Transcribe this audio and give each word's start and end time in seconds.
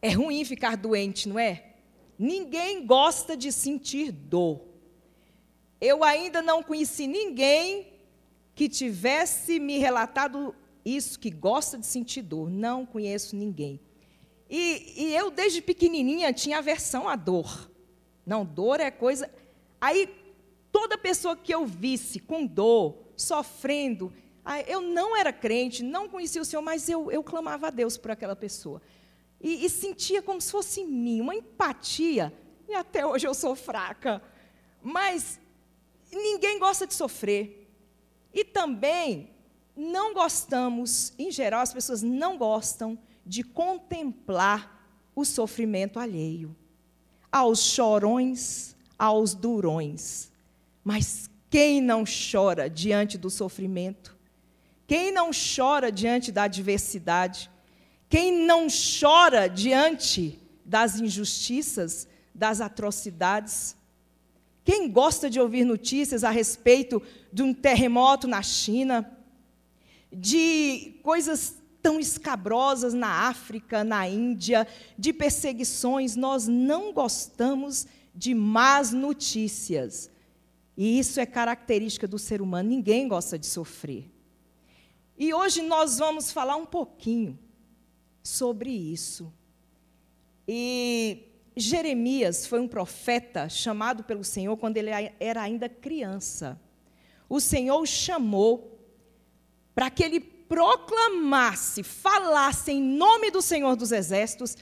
é 0.00 0.10
ruim 0.10 0.44
ficar 0.44 0.76
doente, 0.76 1.28
não 1.28 1.38
é? 1.38 1.74
Ninguém 2.18 2.84
gosta 2.86 3.36
de 3.36 3.52
sentir 3.52 4.10
dor. 4.12 4.60
Eu 5.80 6.02
ainda 6.02 6.42
não 6.42 6.62
conheci 6.62 7.06
ninguém 7.06 7.92
que 8.54 8.68
tivesse 8.68 9.60
me 9.60 9.78
relatado 9.78 10.54
isso, 10.84 11.18
que 11.18 11.30
gosta 11.30 11.78
de 11.78 11.86
sentir 11.86 12.22
dor. 12.22 12.50
Não 12.50 12.84
conheço 12.84 13.36
ninguém. 13.36 13.80
E, 14.50 14.94
e 14.96 15.14
eu, 15.14 15.30
desde 15.30 15.60
pequenininha, 15.60 16.32
tinha 16.32 16.58
aversão 16.58 17.08
à 17.08 17.14
dor. 17.14 17.70
Não, 18.26 18.44
dor 18.44 18.80
é 18.80 18.90
coisa. 18.90 19.30
Aí, 19.80 20.08
toda 20.72 20.98
pessoa 20.98 21.36
que 21.36 21.54
eu 21.54 21.66
visse 21.66 22.18
com 22.18 22.46
dor, 22.46 22.98
sofrendo, 23.16 24.12
eu 24.66 24.80
não 24.80 25.16
era 25.16 25.32
crente, 25.32 25.82
não 25.82 26.08
conhecia 26.08 26.40
o 26.40 26.44
Senhor, 26.44 26.62
mas 26.62 26.88
eu, 26.88 27.12
eu 27.12 27.22
clamava 27.22 27.68
a 27.68 27.70
Deus 27.70 27.96
por 27.98 28.10
aquela 28.10 28.34
pessoa. 28.34 28.80
E, 29.40 29.64
e 29.64 29.70
sentia 29.70 30.20
como 30.20 30.40
se 30.40 30.50
fosse 30.50 30.80
em 30.80 30.86
mim, 30.86 31.20
uma 31.20 31.34
empatia. 31.34 32.32
E 32.68 32.74
até 32.74 33.06
hoje 33.06 33.26
eu 33.26 33.34
sou 33.34 33.54
fraca. 33.54 34.22
Mas 34.82 35.40
ninguém 36.12 36.58
gosta 36.58 36.86
de 36.86 36.94
sofrer. 36.94 37.68
E 38.32 38.44
também 38.44 39.30
não 39.76 40.12
gostamos, 40.12 41.12
em 41.18 41.30
geral, 41.30 41.60
as 41.60 41.72
pessoas 41.72 42.02
não 42.02 42.36
gostam 42.36 42.98
de 43.24 43.42
contemplar 43.42 44.78
o 45.14 45.24
sofrimento 45.24 45.98
alheio. 45.98 46.54
Aos 47.30 47.60
chorões, 47.60 48.74
aos 48.98 49.34
durões. 49.34 50.32
Mas 50.82 51.30
quem 51.50 51.80
não 51.80 52.04
chora 52.04 52.68
diante 52.68 53.16
do 53.16 53.30
sofrimento? 53.30 54.16
Quem 54.86 55.12
não 55.12 55.30
chora 55.32 55.92
diante 55.92 56.32
da 56.32 56.44
adversidade? 56.44 57.50
Quem 58.08 58.46
não 58.46 58.68
chora 58.68 59.48
diante 59.48 60.38
das 60.64 60.98
injustiças, 60.98 62.08
das 62.34 62.60
atrocidades? 62.60 63.76
Quem 64.64 64.90
gosta 64.90 65.28
de 65.28 65.38
ouvir 65.38 65.64
notícias 65.64 66.24
a 66.24 66.30
respeito 66.30 67.02
de 67.32 67.42
um 67.42 67.52
terremoto 67.52 68.26
na 68.26 68.42
China, 68.42 69.10
de 70.10 70.98
coisas 71.02 71.56
tão 71.82 72.00
escabrosas 72.00 72.94
na 72.94 73.28
África, 73.28 73.84
na 73.84 74.08
Índia, 74.08 74.66
de 74.98 75.12
perseguições, 75.12 76.16
nós 76.16 76.48
não 76.48 76.92
gostamos 76.92 77.86
de 78.14 78.34
más 78.34 78.90
notícias. 78.90 80.10
E 80.76 80.98
isso 80.98 81.20
é 81.20 81.26
característica 81.26 82.08
do 82.08 82.18
ser 82.18 82.40
humano, 82.40 82.70
ninguém 82.70 83.06
gosta 83.06 83.38
de 83.38 83.46
sofrer. 83.46 84.10
E 85.16 85.34
hoje 85.34 85.62
nós 85.62 85.98
vamos 85.98 86.30
falar 86.32 86.56
um 86.56 86.66
pouquinho 86.66 87.38
sobre 88.28 88.70
isso. 88.70 89.32
E 90.46 91.24
Jeremias 91.56 92.46
foi 92.46 92.60
um 92.60 92.68
profeta 92.68 93.48
chamado 93.48 94.04
pelo 94.04 94.22
Senhor 94.22 94.56
quando 94.56 94.76
ele 94.76 94.90
era 95.18 95.42
ainda 95.42 95.68
criança. 95.68 96.60
O 97.28 97.40
Senhor 97.40 97.80
o 97.80 97.86
chamou 97.86 98.78
para 99.74 99.90
que 99.90 100.02
ele 100.02 100.20
proclamasse, 100.20 101.82
falasse 101.82 102.72
em 102.72 102.82
nome 102.82 103.30
do 103.30 103.42
Senhor 103.42 103.76
dos 103.76 103.92
Exércitos 103.92 104.56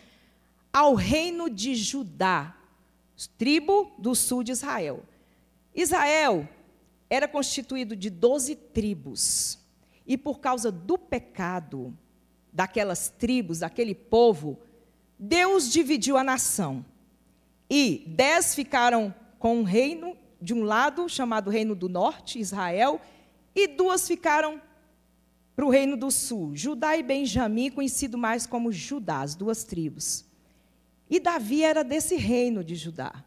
ao 0.73 0.95
reino 0.95 1.49
de 1.49 1.75
Judá, 1.75 2.57
tribo 3.39 3.93
do 3.99 4.15
sul 4.15 4.43
de 4.43 4.53
Israel. 4.53 5.03
Israel 5.75 6.49
era 7.09 7.27
constituído 7.27 7.97
de 7.97 8.11
doze 8.11 8.55
tribos. 8.55 9.59
E 10.07 10.17
por 10.17 10.39
causa 10.39 10.71
do 10.71 10.97
pecado 10.97 11.97
daquelas 12.57 13.11
tribos, 13.11 13.59
daquele 13.59 13.95
povo, 13.95 14.59
Deus 15.19 15.71
dividiu 15.71 16.17
a 16.17 16.25
nação. 16.25 16.83
E 17.69 18.03
dez 18.07 18.55
ficaram 18.55 19.15
com 19.39 19.59
um 19.59 19.63
reino 19.63 20.17
de 20.41 20.55
um 20.55 20.63
lado, 20.63 21.07
chamado 21.07 21.51
Reino 21.51 21.75
do 21.75 21.87
Norte, 21.87 22.39
Israel, 22.39 22.99
e 23.55 23.69
duas 23.69 24.09
ficaram 24.09 24.61
para 25.55 25.67
o 25.67 25.71
Reino 25.71 25.99
do 25.99 26.11
Sul, 26.11 26.57
Judá 26.57 26.97
e 26.97 27.03
Benjamim, 27.03 27.71
conhecido 27.71 28.17
mais 28.17 28.47
como 28.47 28.73
Judá, 28.73 29.21
as 29.21 29.35
duas 29.35 29.63
tribos. 29.63 30.25
E 31.11 31.21
Davi 31.21 31.63
era 31.63 31.85
desse 31.85 32.17
reino 32.17 32.65
de 32.65 32.75
Judá. 32.75 33.23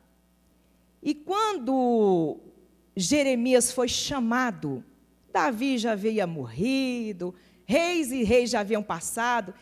E 1.03 1.13
quando 1.13 2.38
Jeremias 2.95 3.72
foi 3.72 3.88
chamado 3.88 4.84
Davi 5.31 5.78
já 5.78 5.91
havia 5.91 6.25
morrido, 6.25 7.35
reis 7.69 8.12
e 8.12 8.24
reis 8.24 8.50
já 8.50 8.62
haviam 8.62 8.81
passado, 8.81 9.53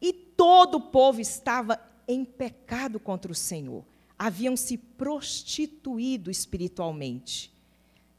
e 0.00 0.12
todo 0.12 0.78
o 0.78 0.80
povo 0.80 1.20
estava 1.20 1.80
em 2.08 2.24
pecado 2.24 2.98
contra 2.98 3.30
o 3.30 3.34
Senhor. 3.34 3.84
Haviam 4.18 4.56
se 4.56 4.76
prostituído 4.76 6.32
espiritualmente. 6.32 7.54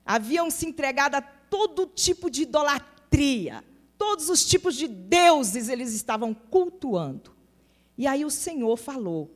Haviam 0.05 0.49
se 0.49 0.65
entregado 0.65 1.15
a 1.15 1.21
todo 1.21 1.85
tipo 1.85 2.29
de 2.29 2.43
idolatria. 2.43 3.61
Todos 3.97 4.29
os 4.29 4.45
tipos 4.45 4.73
de 4.73 4.87
deuses 4.87 5.67
eles 5.67 5.93
estavam 5.93 6.33
cultuando. 6.33 7.35
E 7.97 8.07
aí 8.07 8.23
o 8.23 8.31
Senhor 8.31 8.77
falou. 8.77 9.29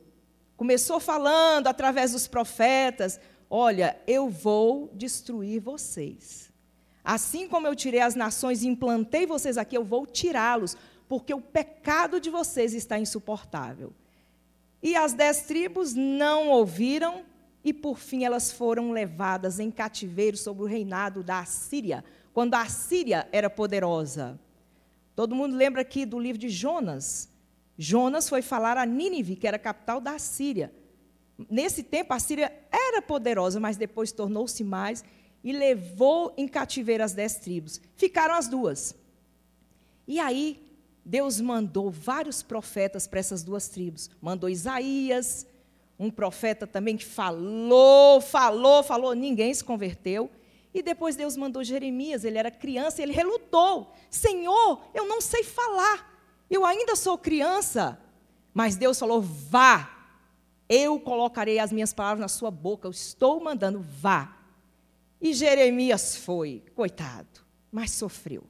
Começou 0.56 0.98
falando 0.98 1.66
através 1.66 2.12
dos 2.12 2.26
profetas: 2.26 3.20
Olha, 3.50 4.00
eu 4.06 4.30
vou 4.30 4.90
destruir 4.94 5.60
vocês. 5.60 6.49
Assim 7.04 7.48
como 7.48 7.66
eu 7.66 7.74
tirei 7.74 8.00
as 8.00 8.14
nações 8.14 8.62
e 8.62 8.68
implantei 8.68 9.26
vocês 9.26 9.56
aqui, 9.56 9.76
eu 9.76 9.84
vou 9.84 10.06
tirá-los, 10.06 10.76
porque 11.08 11.32
o 11.34 11.40
pecado 11.40 12.20
de 12.20 12.30
vocês 12.30 12.74
está 12.74 12.98
insuportável. 12.98 13.92
E 14.82 14.96
as 14.96 15.12
dez 15.12 15.42
tribos 15.42 15.94
não 15.94 16.48
ouviram, 16.48 17.24
e 17.62 17.72
por 17.72 17.98
fim 17.98 18.24
elas 18.24 18.52
foram 18.52 18.92
levadas 18.92 19.58
em 19.58 19.70
cativeiro 19.70 20.36
sob 20.36 20.62
o 20.62 20.66
reinado 20.66 21.22
da 21.22 21.40
Assíria, 21.40 22.04
quando 22.32 22.54
a 22.54 22.62
Assíria 22.62 23.28
era 23.32 23.50
poderosa. 23.50 24.38
Todo 25.14 25.34
mundo 25.34 25.56
lembra 25.56 25.82
aqui 25.82 26.06
do 26.06 26.18
livro 26.18 26.40
de 26.40 26.48
Jonas. 26.48 27.28
Jonas 27.76 28.28
foi 28.28 28.40
falar 28.40 28.78
a 28.78 28.86
Nínive, 28.86 29.36
que 29.36 29.46
era 29.46 29.56
a 29.56 29.60
capital 29.60 30.00
da 30.00 30.12
Assíria. 30.12 30.72
Nesse 31.50 31.82
tempo, 31.82 32.12
a 32.12 32.18
Síria 32.18 32.52
era 32.70 33.02
poderosa, 33.02 33.58
mas 33.58 33.76
depois 33.76 34.12
tornou-se 34.12 34.62
mais 34.62 35.04
e 35.42 35.52
levou 35.52 36.34
em 36.36 36.46
cativeiro 36.46 37.02
as 37.02 37.12
dez 37.12 37.36
tribos. 37.36 37.80
Ficaram 37.96 38.34
as 38.34 38.48
duas. 38.48 38.94
E 40.06 40.18
aí, 40.18 40.60
Deus 41.04 41.40
mandou 41.40 41.90
vários 41.90 42.42
profetas 42.42 43.06
para 43.06 43.20
essas 43.20 43.42
duas 43.42 43.68
tribos. 43.68 44.10
Mandou 44.20 44.48
Isaías, 44.48 45.46
um 45.98 46.10
profeta 46.10 46.66
também 46.66 46.96
que 46.96 47.04
falou, 47.04 48.20
falou, 48.20 48.82
falou, 48.82 49.14
ninguém 49.14 49.52
se 49.52 49.64
converteu. 49.64 50.30
E 50.72 50.82
depois 50.82 51.16
Deus 51.16 51.36
mandou 51.36 51.64
Jeremias, 51.64 52.24
ele 52.24 52.38
era 52.38 52.50
criança, 52.50 53.02
ele 53.02 53.12
relutou: 53.12 53.92
Senhor, 54.08 54.82
eu 54.94 55.06
não 55.06 55.20
sei 55.20 55.42
falar, 55.42 56.16
eu 56.48 56.64
ainda 56.64 56.94
sou 56.94 57.18
criança. 57.18 58.00
Mas 58.54 58.76
Deus 58.76 58.98
falou: 58.98 59.20
vá, 59.20 59.90
eu 60.68 61.00
colocarei 61.00 61.58
as 61.58 61.72
minhas 61.72 61.92
palavras 61.92 62.20
na 62.20 62.28
sua 62.28 62.50
boca, 62.50 62.86
eu 62.86 62.92
estou 62.92 63.42
mandando, 63.42 63.80
vá. 63.80 64.36
E 65.20 65.34
Jeremias 65.34 66.16
foi, 66.16 66.62
coitado, 66.74 67.40
mas 67.70 67.90
sofreu. 67.90 68.44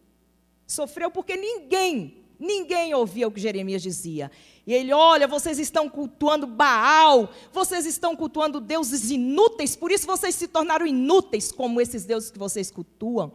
Sofreu 0.67 1.11
porque 1.11 1.37
ninguém, 1.37 2.23
ninguém 2.39 2.95
ouvia 2.95 3.27
o 3.27 3.33
que 3.33 3.41
Jeremias 3.41 3.83
dizia. 3.83 4.31
E 4.65 4.73
ele, 4.73 4.93
olha, 4.93 5.27
vocês 5.27 5.59
estão 5.59 5.89
cultuando 5.89 6.47
Baal, 6.47 7.29
vocês 7.53 7.87
estão 7.87 8.15
cultuando 8.15 8.61
deuses 8.61 9.11
inúteis, 9.11 9.75
por 9.75 9.91
isso 9.91 10.07
vocês 10.07 10.35
se 10.37 10.47
tornaram 10.47 10.87
inúteis 10.87 11.51
como 11.51 11.81
esses 11.81 12.05
deuses 12.05 12.31
que 12.31 12.39
vocês 12.39 12.71
cultuam. 12.71 13.33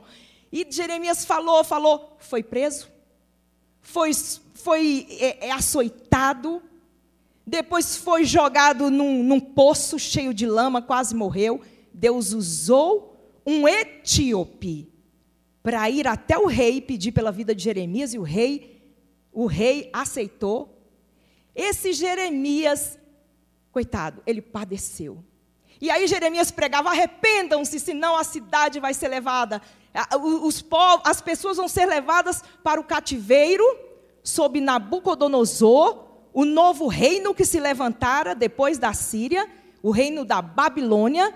E 0.50 0.66
Jeremias 0.70 1.26
falou, 1.26 1.62
falou, 1.66 2.16
foi 2.20 2.42
preso, 2.42 2.88
foi, 3.82 4.12
foi 4.54 5.08
é, 5.20 5.48
é, 5.48 5.52
açoitado, 5.52 6.62
depois 7.46 7.98
foi 7.98 8.24
jogado 8.24 8.90
num, 8.90 9.22
num 9.22 9.40
poço 9.42 10.00
cheio 10.00 10.34
de 10.34 10.48
lama, 10.48 10.82
quase 10.82 11.14
morreu. 11.14 11.62
Deus 11.94 12.32
usou 12.32 13.15
um 13.46 13.68
etíope 13.68 14.92
para 15.62 15.90
ir 15.90 16.08
até 16.08 16.38
o 16.38 16.48
rei 16.48 16.82
pedir 16.82 17.12
pela 17.12 17.32
vida 17.32 17.54
de 17.54 17.64
Jeremias 17.64 18.14
e 18.14 18.20
o 18.20 18.24
rei 18.24 18.76
o 19.36 19.46
rei 19.48 19.90
aceitou. 19.92 20.82
Esse 21.54 21.92
Jeremias, 21.92 22.98
coitado, 23.70 24.24
ele 24.26 24.42
padeceu. 24.42 25.22
E 25.82 25.92
aí 25.92 26.08
Jeremias 26.08 26.50
pregava: 26.52 26.90
arrependam-se, 26.90 27.80
senão 27.80 28.16
a 28.16 28.24
cidade 28.24 28.80
vai 28.80 28.94
ser 28.94 29.10
levada. 29.10 29.62
Os 30.42 30.62
povos, 30.62 31.06
as 31.06 31.22
pessoas 31.22 31.58
vão 31.58 31.68
ser 31.68 31.86
levadas 31.86 32.42
para 32.64 32.80
o 32.80 32.84
cativeiro 32.84 33.64
sob 34.24 34.60
Nabucodonosor, 34.60 36.06
o 36.34 36.46
novo 36.46 36.88
reino 36.88 37.36
que 37.36 37.46
se 37.46 37.60
levantara 37.60 38.34
depois 38.34 38.78
da 38.78 38.94
Síria, 38.94 39.48
o 39.84 39.92
reino 39.92 40.26
da 40.26 40.42
Babilônia, 40.42 41.34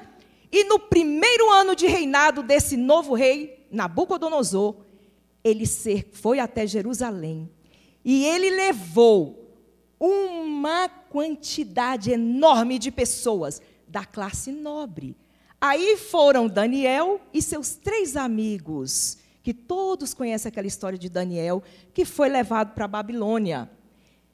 e 0.51 0.63
no 0.63 0.79
primeiro 0.79 1.49
ano 1.51 1.75
de 1.75 1.85
reinado 1.85 2.41
desse 2.41 2.75
novo 2.75 3.13
rei, 3.13 3.67
Nabucodonosor, 3.71 4.75
ele 5.43 5.65
foi 6.11 6.39
até 6.39 6.65
Jerusalém. 6.65 7.49
E 8.03 8.25
ele 8.25 8.49
levou 8.49 9.55
uma 9.99 10.89
quantidade 10.89 12.11
enorme 12.11 12.79
de 12.79 12.91
pessoas 12.91 13.61
da 13.87 14.05
classe 14.05 14.51
nobre. 14.51 15.15
Aí 15.61 15.97
foram 15.97 16.47
Daniel 16.47 17.19
e 17.33 17.41
seus 17.41 17.75
três 17.75 18.15
amigos, 18.15 19.17
que 19.43 19.53
todos 19.53 20.13
conhecem 20.13 20.49
aquela 20.49 20.67
história 20.67 20.97
de 20.97 21.09
Daniel, 21.09 21.61
que 21.93 22.05
foi 22.05 22.29
levado 22.29 22.73
para 22.73 22.85
a 22.85 22.87
Babilônia. 22.87 23.69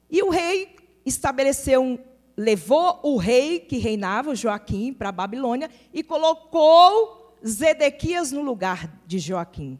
E 0.09 0.21
o 0.21 0.29
rei 0.29 0.75
estabeleceu 1.05 1.81
um, 1.81 1.97
levou 2.37 2.99
o 3.03 3.17
rei 3.17 3.59
que 3.59 3.77
reinava, 3.77 4.35
Joaquim, 4.35 4.93
para 4.93 5.09
a 5.09 5.11
Babilônia 5.11 5.69
e 5.93 6.03
colocou 6.03 7.35
Zedequias 7.45 8.31
no 8.31 8.41
lugar 8.41 9.01
de 9.05 9.19
Joaquim. 9.19 9.79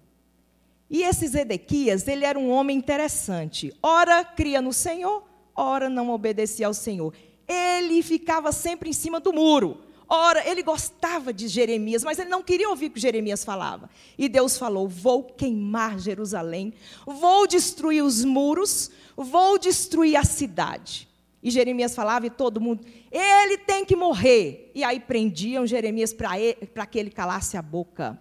E 0.89 1.01
esse 1.01 1.27
Zedequias, 1.27 2.07
ele 2.07 2.25
era 2.25 2.37
um 2.37 2.51
homem 2.51 2.77
interessante. 2.77 3.73
Ora 3.81 4.23
cria 4.23 4.61
no 4.61 4.71
Senhor, 4.71 5.23
ora 5.55 5.89
não 5.89 6.09
obedecia 6.09 6.67
ao 6.67 6.73
Senhor. 6.73 7.13
Ele 7.47 8.01
ficava 8.01 8.51
sempre 8.51 8.89
em 8.89 8.93
cima 8.93 9.19
do 9.19 9.33
muro. 9.33 9.81
Ora, 10.07 10.47
ele 10.47 10.61
gostava 10.61 11.33
de 11.33 11.47
Jeremias, 11.47 12.03
mas 12.03 12.19
ele 12.19 12.29
não 12.29 12.43
queria 12.43 12.69
ouvir 12.69 12.87
o 12.87 12.91
que 12.91 12.99
Jeremias 12.99 13.43
falava. 13.43 13.89
E 14.17 14.29
Deus 14.29 14.55
falou: 14.55 14.87
Vou 14.87 15.23
queimar 15.23 15.97
Jerusalém, 15.97 16.73
vou 17.05 17.47
destruir 17.47 18.03
os 18.03 18.23
muros, 18.23 18.91
vou 19.17 19.57
destruir 19.57 20.15
a 20.15 20.23
cidade. 20.23 21.09
E 21.45 21.51
Jeremias 21.51 21.93
falava, 21.93 22.25
e 22.25 22.31
todo 22.31 22.59
mundo, 22.59 22.83
ele 23.11 23.59
tem 23.59 23.85
que 23.85 23.95
morrer. 23.95 24.71
E 24.73 24.83
aí 24.83 24.99
prendiam 24.99 25.67
Jeremias 25.67 26.11
para 26.11 26.87
que 26.87 26.97
ele 26.97 27.11
calasse 27.11 27.55
a 27.55 27.61
boca. 27.61 28.19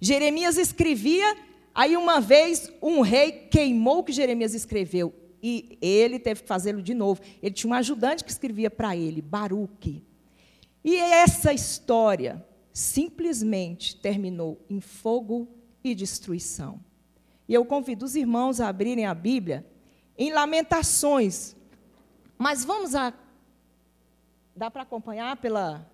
Jeremias 0.00 0.56
escrevia, 0.56 1.36
aí 1.74 1.94
uma 1.94 2.22
vez 2.22 2.72
um 2.80 3.02
rei 3.02 3.32
queimou 3.50 3.98
o 3.98 4.02
que 4.02 4.12
Jeremias 4.12 4.54
escreveu. 4.54 5.12
E 5.42 5.76
ele 5.82 6.18
teve 6.18 6.40
que 6.40 6.48
fazê-lo 6.48 6.80
de 6.80 6.94
novo. 6.94 7.20
Ele 7.42 7.54
tinha 7.54 7.70
um 7.70 7.74
ajudante 7.74 8.24
que 8.24 8.30
escrevia 8.30 8.70
para 8.70 8.96
ele, 8.96 9.20
Baruque. 9.20 10.02
E 10.82 10.96
essa 10.96 11.52
história 11.52 12.42
simplesmente 12.72 13.94
terminou 13.94 14.64
em 14.70 14.80
fogo 14.80 15.46
e 15.84 15.94
destruição. 15.94 16.80
E 17.46 17.52
eu 17.52 17.66
convido 17.66 18.06
os 18.06 18.16
irmãos 18.16 18.58
a 18.58 18.68
abrirem 18.68 19.04
a 19.04 19.12
Bíblia 19.12 19.66
em 20.16 20.32
Lamentações. 20.32 21.54
Mas 22.38 22.64
vamos 22.64 22.94
a. 22.94 23.12
Dá 24.54 24.70
para 24.70 24.82
acompanhar 24.82 25.36
pela. 25.36 25.86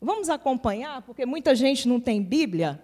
Vamos 0.00 0.28
acompanhar, 0.28 1.02
porque 1.02 1.24
muita 1.24 1.54
gente 1.54 1.88
não 1.88 1.98
tem 1.98 2.22
Bíblia. 2.22 2.82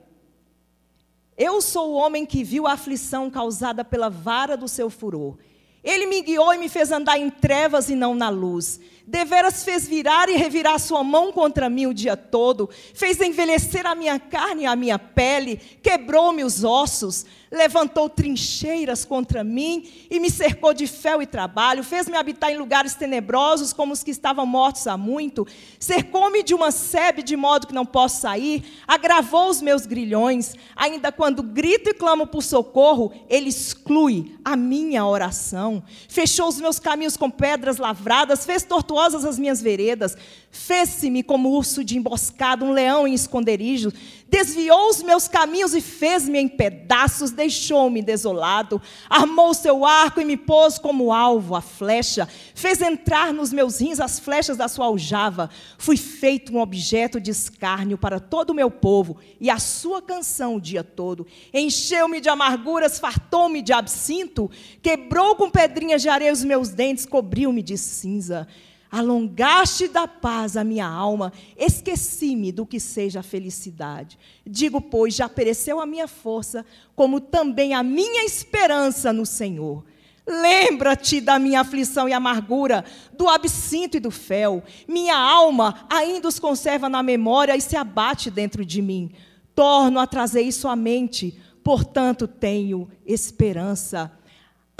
Eu 1.37 1.61
sou 1.61 1.93
o 1.93 1.95
homem 1.95 2.27
que 2.27 2.45
viu 2.45 2.67
a 2.67 2.73
aflição 2.73 3.31
causada 3.31 3.85
pela 3.85 4.11
vara 4.11 4.57
do 4.57 4.69
seu 4.69 4.91
furor. 4.91 5.39
Ele 5.83 6.07
me 6.07 6.21
guiou 6.21 6.53
e 6.53 6.59
me 6.59 6.69
fez 6.69 6.93
andar 6.93 7.19
em 7.19 7.31
trevas 7.31 7.89
e 7.89 7.95
não 7.95 8.15
na 8.15 8.29
luz. 8.29 8.79
Deveras 9.11 9.65
fez 9.65 9.89
virar 9.89 10.29
e 10.29 10.37
revirar 10.37 10.79
sua 10.79 11.03
mão 11.03 11.33
contra 11.33 11.69
mim 11.69 11.87
o 11.87 11.93
dia 11.93 12.17
todo. 12.17 12.71
Fez 12.95 13.21
envelhecer 13.21 13.85
a 13.85 13.93
minha 13.93 14.21
carne 14.21 14.63
e 14.63 14.67
a 14.67 14.77
minha 14.77 15.01
pele. 15.01 15.57
Quebrou-me 15.83 16.45
os 16.45 16.63
ossos 16.63 17.27
levantou 17.51 18.09
trincheiras 18.09 19.05
contra 19.05 19.43
mim 19.43 20.07
e 20.09 20.21
me 20.21 20.31
cercou 20.31 20.73
de 20.73 20.87
fel 20.87 21.21
e 21.21 21.27
trabalho, 21.27 21.83
fez-me 21.83 22.17
habitar 22.17 22.53
em 22.53 22.57
lugares 22.57 22.95
tenebrosos 22.95 23.73
como 23.73 23.93
os 23.93 24.05
que 24.05 24.11
estavam 24.13 24.47
mortos 24.47 24.87
há 24.87 24.97
muito, 24.97 25.47
cercou-me 25.79 26.43
de 26.45 26.55
uma 26.55 26.71
sebe 26.71 27.23
de 27.23 27.37
modo 27.37 27.67
que 27.67 27.75
não 27.75 27.85
posso 27.85 28.21
sair, 28.21 28.63
agravou 28.87 29.49
os 29.49 29.61
meus 29.61 29.85
grilhões, 29.85 30.55
ainda 30.77 31.11
quando 31.11 31.43
grito 31.43 31.91
e 31.91 31.95
clamo 31.95 32.27
por 32.27 32.43
socorro, 32.43 33.13
ele 33.29 33.49
exclui 33.49 34.39
a 34.45 34.55
minha 34.55 35.05
oração, 35.05 35.83
fechou 36.09 36.49
os 36.49 36.61
meus 36.61 36.79
caminhos 36.79 37.17
com 37.17 37.29
pedras 37.29 37.79
lavradas, 37.79 38.47
fez 38.47 38.63
tortuosas 39.01 39.25
as 39.25 39.39
minhas 39.39 39.63
veredas, 39.63 40.17
fez-se-me 40.51 41.23
como 41.23 41.51
urso 41.51 41.85
de 41.85 41.97
emboscada, 41.97 42.65
um 42.65 42.73
leão 42.73 43.07
em 43.07 43.15
esconderijo, 43.15 43.93
desviou 44.29 44.89
os 44.89 45.03
meus 45.03 45.29
caminhos 45.29 45.75
e 45.75 45.81
fez-me 45.81 46.39
em 46.39 46.49
pedaços, 46.49 47.31
deixou-me 47.31 48.03
desolado, 48.03 48.83
armou 49.09 49.55
seu 49.55 49.85
arco 49.85 50.21
e 50.21 50.25
me 50.25 50.37
pôs 50.37 50.77
como 50.77 51.13
alvo 51.13 51.55
a 51.55 51.61
flecha, 51.61 52.29
fez 52.55 52.81
entrar 52.81 53.33
nos 53.33 53.53
meus 53.53 53.81
rins 53.81 54.01
as 54.01 54.19
flechas 54.19 54.57
da 54.57 54.67
sua 54.67 54.87
aljava. 54.87 55.51
Fui 55.79 55.97
feito 55.97 56.53
um 56.53 56.61
objeto 56.61 57.21
de 57.21 57.31
escárnio 57.31 57.97
para 57.97 58.19
todo 58.19 58.51
o 58.51 58.55
meu 58.55 58.71
povo 58.71 59.19
e 59.41 59.49
a 59.49 59.59
sua 59.59 60.03
canção 60.03 60.57
o 60.57 60.61
dia 60.61 60.83
todo. 60.83 61.27
Encheu-me 61.55 62.21
de 62.21 62.29
amarguras, 62.29 62.99
fartou-me 62.99 63.63
de 63.63 63.73
absinto, 63.73 64.51
quebrou 64.83 65.37
com 65.37 65.49
pedrinhas 65.49 66.03
de 66.03 66.09
areia 66.09 66.33
os 66.33 66.43
meus 66.43 66.71
dentes, 66.71 67.07
cobriu-me 67.07 67.63
de 67.63 67.79
cinza. 67.79 68.49
Alongaste 68.91 69.87
da 69.87 70.09
paz 70.09 70.40
a 70.57 70.65
minha 70.65 70.87
alma, 70.87 71.33
esqueci-me 71.57 72.53
do 72.53 72.67
que 72.67 72.79
seja 72.79 73.21
a 73.21 73.23
felicidade. 73.23 74.19
Digo, 74.47 74.81
pois, 74.81 75.15
já 75.15 75.29
pereceu 75.29 75.81
a 75.81 75.87
minha 75.87 76.09
força, 76.09 76.65
como 76.95 77.21
também 77.21 77.75
a 77.75 77.83
minha 77.83 78.25
esperança 78.25 79.13
no 79.13 79.25
Senhor. 79.25 79.85
Lembra-te 80.27 81.21
da 81.21 81.39
minha 81.39 81.61
aflição 81.61 82.09
e 82.09 82.13
amargura, 82.13 82.85
do 83.13 83.29
absinto 83.29 83.97
e 83.97 84.01
do 84.01 84.11
fel. 84.11 84.63
Minha 84.87 85.17
alma 85.17 85.87
ainda 85.91 86.29
os 86.29 86.39
conserva 86.39 86.89
na 86.89 87.03
memória 87.03 87.57
e 87.57 87.61
se 87.61 87.77
abate 87.77 88.31
dentro 88.31 88.65
de 88.65 88.81
mim. 88.81 89.11
Torno 89.55 89.99
a 89.99 90.07
trazer 90.07 90.43
isso 90.43 90.69
à 90.69 90.77
mente, 90.77 91.37
portanto 91.65 92.29
tenho 92.29 92.89
esperança. 93.05 94.13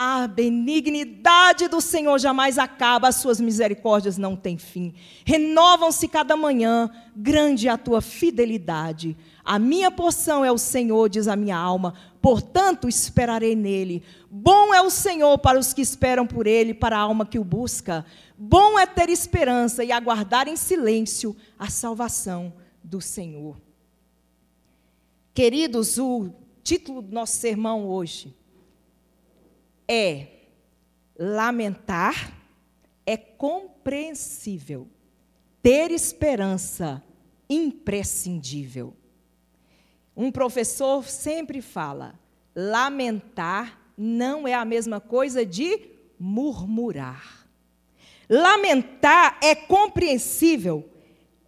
A 0.03 0.27
benignidade 0.27 1.69
do 1.69 1.79
Senhor 1.79 2.19
jamais 2.19 2.57
acaba, 2.57 3.09
as 3.09 3.17
suas 3.17 3.39
misericórdias 3.39 4.17
não 4.17 4.35
têm 4.35 4.57
fim. 4.57 4.95
Renovam-se 5.27 6.09
cada 6.09 6.35
manhã, 6.39 6.91
grande 7.15 7.69
é 7.69 7.71
a 7.71 7.77
tua 7.77 8.01
fidelidade. 8.01 9.15
A 9.45 9.59
minha 9.59 9.91
porção 9.91 10.43
é 10.43 10.51
o 10.51 10.57
Senhor, 10.57 11.07
diz 11.11 11.29
a 11.29 11.37
minha 11.37 11.59
alma, 11.59 11.93
portanto 12.23 12.89
esperarei 12.89 13.55
nele. 13.55 14.03
Bom 14.31 14.73
é 14.73 14.81
o 14.81 14.89
Senhor 14.89 15.37
para 15.37 15.59
os 15.59 15.75
que 15.75 15.83
esperam 15.83 16.27
por 16.27 16.47
ele, 16.47 16.73
para 16.73 16.97
a 16.97 17.01
alma 17.01 17.27
que 17.27 17.39
o 17.39 17.45
busca. 17.45 18.03
Bom 18.39 18.79
é 18.79 18.87
ter 18.87 19.11
esperança 19.11 19.85
e 19.85 19.93
aguardar 19.93 20.49
em 20.49 20.57
silêncio 20.57 21.37
a 21.59 21.69
salvação 21.69 22.55
do 22.83 23.03
Senhor. 23.03 23.61
Queridos, 25.35 25.99
o 25.99 26.31
título 26.63 27.03
do 27.03 27.13
nosso 27.13 27.37
sermão 27.37 27.87
hoje 27.87 28.40
é 29.93 30.29
lamentar, 31.19 32.33
é 33.05 33.17
compreensível. 33.17 34.87
Ter 35.61 35.91
esperança, 35.91 37.03
imprescindível. 37.49 38.95
Um 40.17 40.31
professor 40.31 41.05
sempre 41.05 41.61
fala: 41.61 42.15
lamentar 42.55 43.81
não 43.99 44.47
é 44.47 44.55
a 44.55 44.65
mesma 44.65 45.01
coisa 45.01 45.45
de 45.45 45.91
murmurar. 46.19 47.49
Lamentar 48.29 49.39
é 49.43 49.57
compreensível 49.57 50.89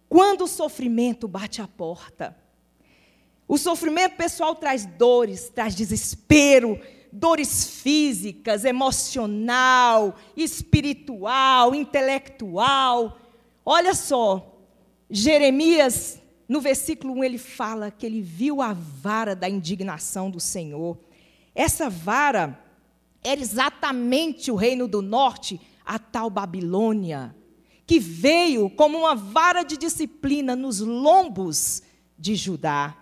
quando 0.09 0.41
o 0.41 0.47
sofrimento 0.47 1.29
bate 1.29 1.61
a 1.61 1.67
porta. 1.67 2.37
O 3.47 3.57
sofrimento 3.57 4.17
pessoal 4.17 4.53
traz 4.55 4.85
dores, 4.85 5.49
traz 5.49 5.75
desespero, 5.75 6.79
dores 7.13 7.65
físicas, 7.81 8.65
emocional, 8.65 10.15
espiritual, 10.35 11.75
intelectual. 11.75 13.19
Olha 13.63 13.93
só, 13.93 14.57
Jeremias, 15.09 16.19
no 16.49 16.59
versículo 16.59 17.13
1, 17.13 17.23
ele 17.23 17.37
fala 17.37 17.91
que 17.91 18.05
ele 18.05 18.19
viu 18.19 18.63
a 18.63 18.73
vara 18.73 19.35
da 19.35 19.47
indignação 19.47 20.31
do 20.31 20.39
Senhor. 20.39 20.97
Essa 21.53 21.87
vara 21.87 22.59
era 23.23 23.39
exatamente 23.39 24.51
o 24.51 24.55
reino 24.55 24.87
do 24.87 25.01
norte, 25.01 25.61
a 25.85 25.99
tal 25.99 26.31
Babilônia, 26.31 27.35
que 27.85 27.99
veio 27.99 28.71
como 28.71 28.97
uma 28.97 29.13
vara 29.13 29.61
de 29.61 29.77
disciplina 29.77 30.55
nos 30.55 30.79
lombos 30.79 31.83
de 32.17 32.35
Judá. 32.35 32.97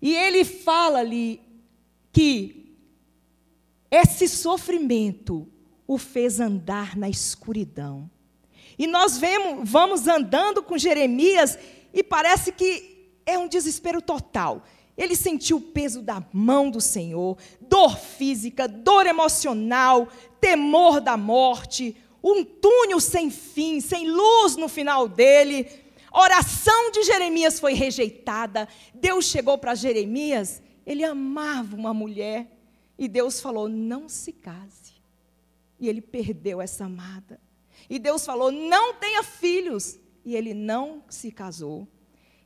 E 0.00 0.14
ele 0.14 0.42
fala 0.42 1.00
ali 1.00 1.40
que 2.12 2.65
esse 3.90 4.28
sofrimento 4.28 5.48
o 5.86 5.98
fez 5.98 6.40
andar 6.40 6.96
na 6.96 7.08
escuridão. 7.08 8.10
E 8.78 8.86
nós 8.86 9.16
vemos, 9.18 9.68
vamos 9.68 10.06
andando 10.06 10.62
com 10.62 10.76
Jeremias 10.76 11.58
e 11.94 12.02
parece 12.02 12.52
que 12.52 13.10
é 13.24 13.38
um 13.38 13.48
desespero 13.48 14.02
total. 14.02 14.64
Ele 14.96 15.14
sentiu 15.14 15.58
o 15.58 15.62
peso 15.62 16.02
da 16.02 16.24
mão 16.32 16.70
do 16.70 16.80
Senhor, 16.80 17.36
dor 17.60 17.96
física, 17.96 18.66
dor 18.66 19.06
emocional, 19.06 20.08
temor 20.40 21.00
da 21.00 21.16
morte, 21.16 21.96
um 22.22 22.44
túnel 22.44 22.98
sem 22.98 23.30
fim, 23.30 23.80
sem 23.80 24.10
luz 24.10 24.56
no 24.56 24.68
final 24.68 25.06
dele. 25.06 25.68
A 26.10 26.20
oração 26.20 26.90
de 26.90 27.02
Jeremias 27.04 27.60
foi 27.60 27.74
rejeitada. 27.74 28.66
Deus 28.94 29.26
chegou 29.26 29.58
para 29.58 29.74
Jeremias, 29.74 30.62
ele 30.86 31.04
amava 31.04 31.76
uma 31.76 31.92
mulher 31.92 32.55
e 32.98 33.08
Deus 33.08 33.40
falou: 33.40 33.68
não 33.68 34.08
se 34.08 34.32
case. 34.32 34.94
E 35.78 35.88
ele 35.88 36.00
perdeu 36.00 36.60
essa 36.60 36.84
amada. 36.84 37.40
E 37.88 37.98
Deus 37.98 38.24
falou: 38.24 38.50
não 38.50 38.94
tenha 38.94 39.22
filhos. 39.22 39.98
E 40.24 40.34
ele 40.34 40.54
não 40.54 41.04
se 41.08 41.30
casou. 41.30 41.86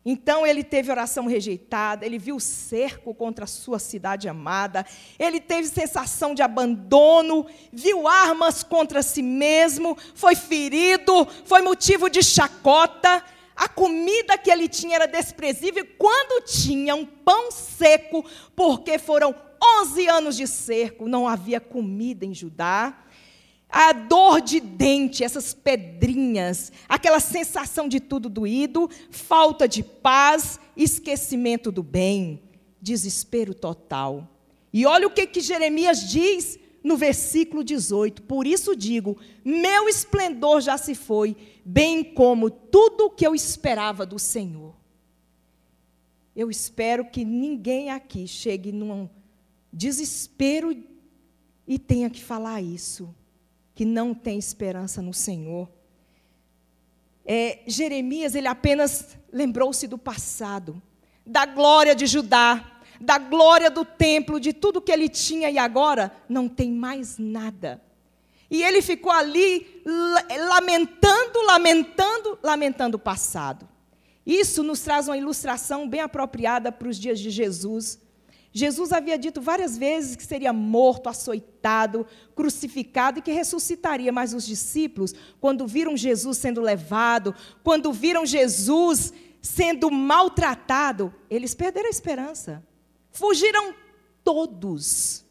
Então 0.04 0.46
ele 0.46 0.64
teve 0.64 0.90
oração 0.90 1.26
rejeitada, 1.26 2.06
ele 2.06 2.18
viu 2.18 2.40
cerco 2.40 3.14
contra 3.14 3.44
a 3.44 3.48
sua 3.48 3.78
cidade 3.78 4.30
amada, 4.30 4.84
ele 5.18 5.38
teve 5.40 5.68
sensação 5.68 6.34
de 6.34 6.40
abandono, 6.40 7.46
viu 7.70 8.08
armas 8.08 8.62
contra 8.62 9.02
si 9.02 9.20
mesmo, 9.20 9.96
foi 10.14 10.34
ferido, 10.34 11.26
foi 11.44 11.60
motivo 11.60 12.08
de 12.08 12.22
chacota. 12.22 13.22
A 13.54 13.68
comida 13.68 14.38
que 14.38 14.50
ele 14.50 14.68
tinha 14.68 14.96
era 14.96 15.06
desprezível 15.06 15.86
quando 15.98 16.46
tinha 16.46 16.94
um 16.94 17.04
pão 17.04 17.50
seco, 17.50 18.24
porque 18.56 18.98
foram 18.98 19.34
11 19.62 20.08
anos 20.08 20.36
de 20.36 20.46
cerco, 20.46 21.08
não 21.08 21.28
havia 21.28 21.60
comida 21.60 22.24
em 22.24 22.34
Judá 22.34 22.96
a 23.70 23.92
dor 23.92 24.40
de 24.40 24.58
dente, 24.58 25.22
essas 25.22 25.54
pedrinhas, 25.54 26.72
aquela 26.88 27.20
sensação 27.20 27.88
de 27.88 28.00
tudo 28.00 28.28
doído, 28.28 28.90
falta 29.10 29.68
de 29.68 29.82
paz, 29.82 30.58
esquecimento 30.76 31.70
do 31.70 31.82
bem, 31.82 32.42
desespero 32.82 33.54
total. 33.54 34.28
E 34.72 34.84
olha 34.84 35.06
o 35.06 35.10
que, 35.10 35.26
que 35.26 35.40
Jeremias 35.40 36.08
diz 36.08 36.58
no 36.82 36.96
versículo 36.96 37.62
18: 37.62 38.22
Por 38.22 38.46
isso 38.46 38.74
digo, 38.74 39.16
meu 39.44 39.88
esplendor 39.88 40.60
já 40.60 40.76
se 40.76 40.94
foi, 40.94 41.36
bem 41.64 42.02
como 42.02 42.50
tudo 42.50 43.06
o 43.06 43.10
que 43.10 43.26
eu 43.26 43.34
esperava 43.34 44.04
do 44.04 44.18
Senhor. 44.18 44.74
Eu 46.34 46.50
espero 46.50 47.04
que 47.04 47.24
ninguém 47.24 47.90
aqui 47.90 48.26
chegue 48.26 48.72
num 48.72 49.08
desespero 49.72 50.76
e 51.66 51.78
tenha 51.78 52.10
que 52.10 52.22
falar 52.22 52.60
isso 52.60 53.14
que 53.74 53.84
não 53.84 54.12
tem 54.12 54.38
esperança 54.38 55.00
no 55.00 55.14
Senhor. 55.14 55.68
É, 57.24 57.60
Jeremias, 57.66 58.34
ele 58.34 58.48
apenas 58.48 59.16
lembrou-se 59.32 59.86
do 59.86 59.96
passado, 59.96 60.82
da 61.24 61.46
glória 61.46 61.94
de 61.94 62.06
Judá, 62.06 62.80
da 63.00 63.16
glória 63.18 63.70
do 63.70 63.84
templo, 63.84 64.38
de 64.38 64.52
tudo 64.52 64.82
que 64.82 64.92
ele 64.92 65.08
tinha 65.08 65.48
e 65.48 65.56
agora 65.56 66.12
não 66.28 66.48
tem 66.48 66.70
mais 66.70 67.16
nada. 67.18 67.80
E 68.50 68.62
ele 68.62 68.82
ficou 68.82 69.12
ali 69.12 69.82
lamentando, 70.48 71.40
lamentando, 71.46 72.38
lamentando 72.42 72.96
o 72.96 73.00
passado. 73.00 73.68
Isso 74.26 74.62
nos 74.62 74.80
traz 74.80 75.08
uma 75.08 75.16
ilustração 75.16 75.88
bem 75.88 76.00
apropriada 76.00 76.70
para 76.70 76.88
os 76.88 76.98
dias 76.98 77.20
de 77.20 77.30
Jesus. 77.30 77.98
Jesus 78.52 78.92
havia 78.92 79.16
dito 79.16 79.40
várias 79.40 79.78
vezes 79.78 80.16
que 80.16 80.24
seria 80.24 80.52
morto, 80.52 81.08
açoitado, 81.08 82.06
crucificado 82.34 83.18
e 83.18 83.22
que 83.22 83.30
ressuscitaria, 83.30 84.10
mas 84.10 84.34
os 84.34 84.44
discípulos, 84.44 85.14
quando 85.40 85.66
viram 85.66 85.96
Jesus 85.96 86.38
sendo 86.38 86.60
levado, 86.60 87.34
quando 87.62 87.92
viram 87.92 88.26
Jesus 88.26 89.12
sendo 89.40 89.90
maltratado, 89.90 91.14
eles 91.30 91.54
perderam 91.54 91.86
a 91.86 91.90
esperança. 91.90 92.62
Fugiram 93.10 93.74
todos. 94.24 95.24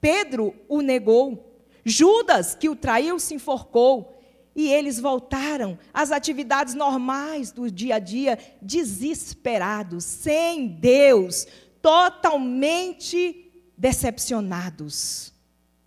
Pedro 0.00 0.54
o 0.68 0.80
negou. 0.80 1.52
Judas, 1.84 2.54
que 2.54 2.68
o 2.68 2.76
traiu, 2.76 3.18
se 3.18 3.34
enforcou. 3.34 4.14
E 4.56 4.72
eles 4.72 5.00
voltaram 5.00 5.76
às 5.92 6.12
atividades 6.12 6.74
normais 6.74 7.50
do 7.50 7.68
dia 7.68 7.96
a 7.96 7.98
dia, 7.98 8.38
desesperados, 8.62 10.04
sem 10.04 10.68
Deus, 10.68 11.44
totalmente 11.84 13.52
decepcionados, 13.76 15.34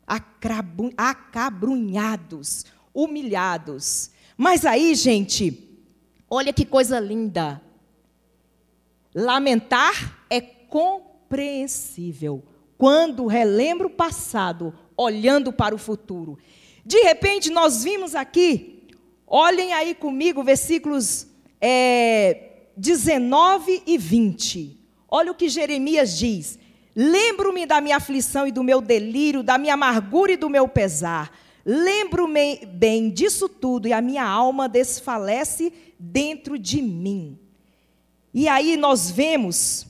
acabrunhados, 0.05 2.65
humilhados. 2.93 4.11
Mas 4.37 4.63
aí, 4.63 4.93
gente, 4.93 5.75
olha 6.29 6.53
que 6.53 6.65
coisa 6.65 6.99
linda. 6.99 7.59
Lamentar 9.15 10.19
é 10.29 10.39
compreensível 10.39 12.43
quando 12.77 13.25
relembra 13.25 13.87
o 13.87 13.89
passado, 13.89 14.71
olhando 14.95 15.51
para 15.51 15.73
o 15.73 15.79
futuro. 15.79 16.37
De 16.85 16.99
repente, 16.99 17.49
nós 17.49 17.83
vimos 17.83 18.13
aqui, 18.13 18.83
olhem 19.25 19.73
aí 19.73 19.95
comigo, 19.95 20.43
versículos 20.43 21.25
é, 21.59 22.67
19 22.77 23.81
e 23.87 23.97
20. 23.97 24.76
Olha 25.09 25.31
o 25.31 25.35
que 25.35 25.49
Jeremias 25.49 26.17
diz: 26.17 26.59
Lembro-me 26.95 27.65
da 27.65 27.79
minha 27.79 27.97
aflição 27.97 28.47
e 28.47 28.51
do 28.51 28.63
meu 28.63 28.81
delírio, 28.81 29.43
da 29.43 29.57
minha 29.57 29.75
amargura 29.75 30.33
e 30.33 30.37
do 30.37 30.49
meu 30.49 30.67
pesar. 30.67 31.31
Lembro-me 31.63 32.65
bem 32.65 33.09
disso 33.09 33.47
tudo 33.47 33.87
e 33.87 33.93
a 33.93 34.01
minha 34.01 34.23
alma 34.23 34.69
desfalece 34.69 35.71
dentro 35.99 36.57
de 36.57 36.81
mim. 36.81 37.37
E 38.33 38.47
aí 38.47 38.77
nós 38.77 39.11
vemos 39.11 39.85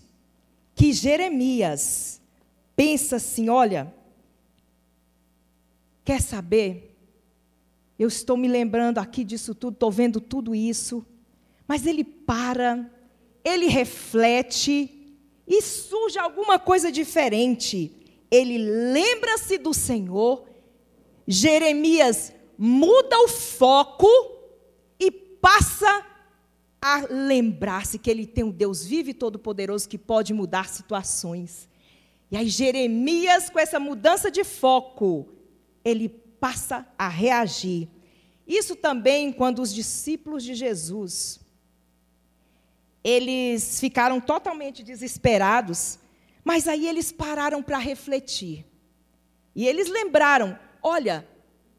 que 0.76 0.92
Jeremias 0.92 2.22
pensa 2.76 3.18
assim: 3.18 3.50
olha, 3.50 3.94
quer 6.04 6.22
saber? 6.22 6.96
Eu 8.00 8.08
estou 8.08 8.38
me 8.38 8.48
lembrando 8.48 9.00
aqui 9.00 9.24
disso 9.24 9.56
tudo, 9.56 9.74
estou 9.74 9.92
vendo 9.92 10.22
tudo 10.22 10.54
isso, 10.54 11.06
mas 11.68 11.86
ele 11.86 12.04
para, 12.04 12.90
ele 13.44 13.68
reflete, 13.68 14.97
e 15.48 15.62
surge 15.62 16.20
alguma 16.20 16.60
coisa 16.60 16.92
diferente, 16.92 17.92
ele 18.30 18.58
lembra-se 18.58 19.58
do 19.58 19.74
Senhor, 19.74 20.46
Jeremias 21.26 22.34
muda 22.58 23.18
o 23.20 23.28
foco 23.28 24.08
e 25.00 25.12
passa 25.12 26.06
a 26.82 27.06
lembrar-se 27.10 27.98
que 27.98 28.10
ele 28.10 28.26
tem 28.26 28.44
um 28.44 28.52
Deus 28.52 28.84
vivo 28.84 29.10
e 29.10 29.14
todo-poderoso 29.14 29.88
que 29.88 29.98
pode 29.98 30.34
mudar 30.34 30.68
situações. 30.68 31.70
E 32.30 32.36
aí, 32.36 32.50
Jeremias, 32.50 33.50
com 33.50 33.60
essa 33.60 33.80
mudança 33.80 34.30
de 34.30 34.44
foco, 34.44 35.30
ele 35.84 36.10
passa 36.10 36.86
a 36.98 37.08
reagir. 37.08 37.88
Isso 38.46 38.76
também 38.76 39.32
quando 39.32 39.62
os 39.62 39.74
discípulos 39.74 40.44
de 40.44 40.54
Jesus 40.56 41.40
eles 43.08 43.80
ficaram 43.80 44.20
totalmente 44.20 44.84
desesperados, 44.84 45.98
mas 46.44 46.68
aí 46.68 46.86
eles 46.86 47.10
pararam 47.10 47.64
para 47.64 47.78
refletir. 47.78 48.66
E 49.56 49.66
eles 49.66 49.88
lembraram: 49.88 50.60
olha, 50.84 51.26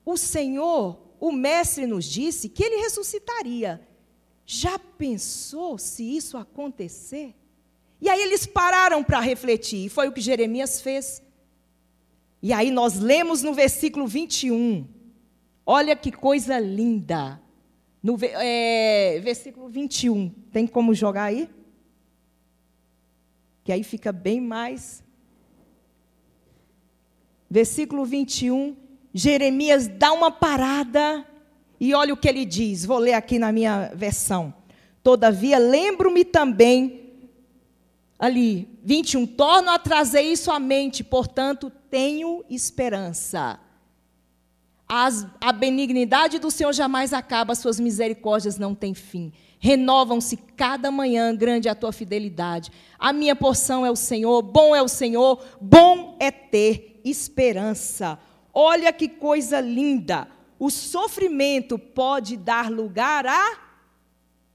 o 0.07 0.17
Senhor, 0.17 0.99
o 1.21 1.31
Mestre 1.31 1.87
nos 1.87 2.07
disse 2.07 2.49
que 2.49 2.65
ele 2.65 2.77
ressuscitaria. 2.77 3.87
Já 4.47 4.79
pensou 4.79 5.77
se 5.77 6.03
isso 6.17 6.39
acontecer? 6.39 7.35
E 8.01 8.09
aí 8.09 8.23
eles 8.23 8.47
pararam 8.47 9.05
para 9.05 9.21
refletir, 9.21 9.85
e 9.85 9.91
foi 9.91 10.09
o 10.09 10.13
que 10.13 10.23
Jeremias 10.23 10.81
fez. 10.81 11.23
E 12.41 12.55
aí 12.55 12.71
nós 12.71 12.99
lemos 12.99 13.43
no 13.43 13.53
versículo 13.53 14.07
21. 14.07 14.89
Olha 15.67 15.95
que 15.95 16.11
coisa 16.11 16.59
linda. 16.59 17.39
No 18.03 18.17
é, 18.23 19.21
versículo 19.23 19.69
21, 19.69 20.31
tem 20.53 20.67
como 20.67 20.95
jogar 20.95 21.25
aí? 21.25 21.49
Que 23.65 23.73
aí 23.73 23.83
fica 23.83 24.13
bem 24.13 24.41
mais. 24.41 25.03
Versículo 27.51 28.05
21, 28.05 28.77
Jeremias 29.13 29.89
dá 29.89 30.13
uma 30.13 30.31
parada 30.31 31.27
e 31.81 31.95
olha 31.95 32.15
o 32.15 32.17
que 32.17 32.29
ele 32.29 32.45
diz. 32.45 32.85
Vou 32.85 32.99
ler 32.99 33.15
aqui 33.15 33.39
na 33.39 33.51
minha 33.53 33.91
versão. 33.95 34.55
Todavia, 35.03 35.59
lembro-me 35.59 36.25
também, 36.25 37.11
ali, 38.19 38.69
21, 38.85 39.27
torno 39.27 39.71
a 39.71 39.79
trazer 39.79 40.23
isso 40.23 40.51
à 40.51 40.59
mente, 40.59 41.03
portanto, 41.03 41.71
tenho 41.91 42.45
esperança. 42.51 43.59
As, 44.89 45.27
a 45.39 45.53
benignidade 45.53 46.39
do 46.39 46.51
Senhor 46.51 46.73
jamais 46.73 47.13
acaba, 47.13 47.55
suas 47.55 47.79
misericórdias 47.79 48.59
não 48.59 48.75
têm 48.75 48.95
fim. 48.95 49.33
Renovam-se 49.59 50.37
cada 50.57 50.91
manhã, 50.91 51.35
grande 51.37 51.69
é 51.69 51.71
a 51.71 51.75
tua 51.75 51.93
fidelidade. 51.93 52.71
A 52.99 53.13
minha 53.13 53.37
porção 53.37 53.85
é 53.85 53.91
o 53.91 53.97
Senhor, 53.97 54.41
bom 54.41 54.75
é 54.75 54.81
o 54.81 54.89
Senhor, 54.89 55.45
bom 55.61 56.17
é 56.19 56.31
ter 56.31 57.01
esperança. 57.05 58.19
Olha 58.55 58.93
que 58.93 59.09
coisa 59.09 59.61
linda. 59.61 60.27
O 60.59 60.71
sofrimento 60.71 61.79
pode 61.79 62.37
dar 62.37 62.71
lugar 62.71 63.27
à 63.27 63.59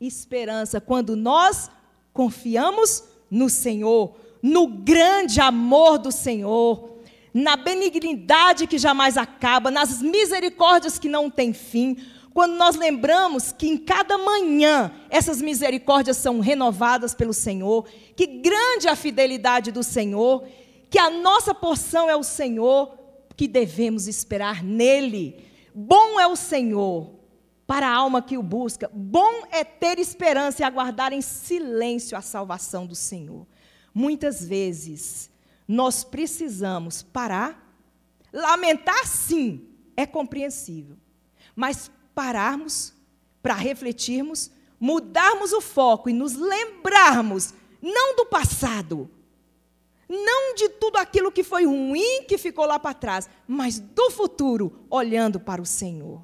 esperança 0.02 0.82
quando 0.82 1.16
nós 1.16 1.70
confiamos 2.12 3.04
no 3.30 3.50
Senhor, 3.50 4.16
no 4.42 4.68
grande 4.68 5.40
amor 5.40 5.98
do 5.98 6.12
Senhor 6.12 6.93
na 7.34 7.56
benignidade 7.56 8.68
que 8.68 8.78
jamais 8.78 9.18
acaba, 9.18 9.72
nas 9.72 10.02
misericórdias 10.02 11.00
que 11.00 11.10
não 11.10 11.30
têm 11.30 11.52
fim, 11.52 11.98
quando 12.34 12.54
nós 12.54 12.76
lembramos 12.76 13.52
que 13.52 13.68
em 13.68 13.78
cada 13.78 14.18
manhã 14.18 14.92
essas 15.10 15.42
misericórdias 15.42 16.18
são 16.18 16.40
renovadas 16.40 17.14
pelo 17.14 17.34
Senhor, 17.34 17.88
que 18.16 18.26
grande 18.28 18.88
é 18.88 18.92
a 18.92 18.96
fidelidade 18.96 19.72
do 19.72 19.84
Senhor, 19.84 20.44
que 20.90 21.00
a 21.00 21.10
nossa 21.10 21.54
porção 21.54 22.10
é 22.10 22.16
o 22.16 22.24
Senhor, 22.24 22.98
que 23.36 23.48
devemos 23.48 24.08
esperar 24.08 24.64
nele. 24.64 25.44
Bom 25.74 26.20
é 26.20 26.28
o 26.28 26.36
Senhor. 26.36 27.22
para 27.66 27.88
a 27.88 27.96
alma 27.96 28.22
que 28.22 28.38
o 28.38 28.44
busca. 28.44 28.92
Bom 28.94 29.44
é 29.50 29.64
ter 29.64 29.98
esperança 29.98 30.62
e 30.62 30.66
aguardar 30.66 31.14
em 31.14 31.22
silêncio 31.22 32.18
a 32.18 32.22
salvação 32.22 32.86
do 32.86 32.94
Senhor. 32.94 33.48
Muitas 33.94 34.46
vezes 34.46 35.32
nós 35.74 36.04
precisamos 36.04 37.02
parar. 37.02 37.76
Lamentar, 38.32 39.08
sim, 39.08 39.68
é 39.98 40.06
compreensível. 40.06 40.96
Mas 41.56 41.90
pararmos 42.14 42.94
para 43.42 43.56
refletirmos, 43.56 44.52
mudarmos 44.80 45.52
o 45.52 45.60
foco 45.60 46.12
e 46.12 46.14
nos 46.14 46.34
lembrarmos, 46.34 47.56
não 47.82 48.16
do 48.16 48.26
passado, 48.26 49.10
não 50.08 50.54
de 50.54 50.70
tudo 50.70 50.98
aquilo 50.98 51.32
que 51.32 51.44
foi 51.44 51.66
ruim 51.66 52.24
que 52.28 52.38
ficou 52.38 52.66
lá 52.68 52.78
para 52.78 52.94
trás, 52.94 53.28
mas 53.48 53.80
do 53.80 54.12
futuro, 54.12 54.86
olhando 54.92 55.40
para 55.40 55.62
o 55.62 55.66
Senhor. 55.66 56.22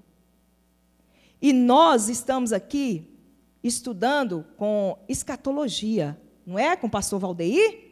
E 1.42 1.52
nós 1.52 2.08
estamos 2.08 2.54
aqui 2.54 3.18
estudando 3.64 4.46
com 4.58 4.98
escatologia, 5.08 6.22
não 6.46 6.60
é? 6.60 6.76
Com 6.76 6.86
o 6.86 6.92
pastor 6.92 7.20
Valdeir? 7.20 7.89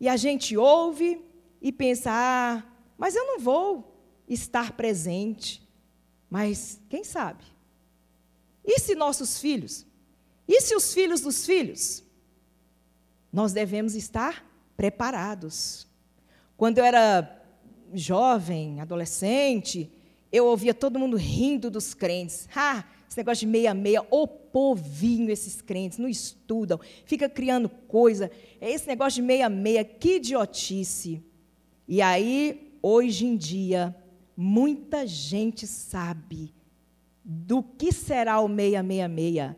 E 0.00 0.08
a 0.08 0.16
gente 0.16 0.56
ouve 0.56 1.20
e 1.60 1.72
pensa: 1.72 2.10
ah, 2.12 2.62
mas 2.98 3.14
eu 3.14 3.24
não 3.24 3.40
vou 3.40 3.96
estar 4.28 4.72
presente. 4.72 5.66
Mas 6.28 6.80
quem 6.88 7.04
sabe? 7.04 7.44
E 8.64 8.80
se 8.80 8.94
nossos 8.94 9.38
filhos? 9.38 9.86
E 10.48 10.60
se 10.60 10.74
os 10.74 10.92
filhos 10.92 11.20
dos 11.20 11.46
filhos? 11.46 12.02
Nós 13.32 13.52
devemos 13.52 13.94
estar 13.94 14.44
preparados. 14.76 15.86
Quando 16.56 16.78
eu 16.78 16.84
era 16.84 17.42
jovem, 17.92 18.80
adolescente, 18.80 19.90
eu 20.32 20.46
ouvia 20.46 20.74
todo 20.74 20.98
mundo 20.98 21.16
rindo 21.16 21.70
dos 21.70 21.94
crentes. 21.94 22.48
Ah, 22.54 22.84
esse 23.08 23.16
negócio 23.16 23.46
de 23.46 23.52
meia-meia, 23.52 24.04
o 24.10 24.26
povinho 24.26 25.30
esses 25.30 25.60
crentes, 25.60 25.98
não 25.98 26.08
estudam, 26.08 26.80
fica 27.04 27.28
criando 27.28 27.68
coisa. 27.68 28.30
É 28.60 28.70
esse 28.70 28.86
negócio 28.86 29.22
de 29.22 29.26
meia-meia, 29.26 29.84
que 29.84 30.16
idiotice. 30.16 31.22
E 31.86 32.02
aí, 32.02 32.76
hoje 32.82 33.26
em 33.26 33.36
dia, 33.36 33.94
muita 34.36 35.06
gente 35.06 35.66
sabe 35.66 36.54
do 37.24 37.62
que 37.62 37.92
será 37.92 38.40
o 38.40 38.48
666. 38.48 39.56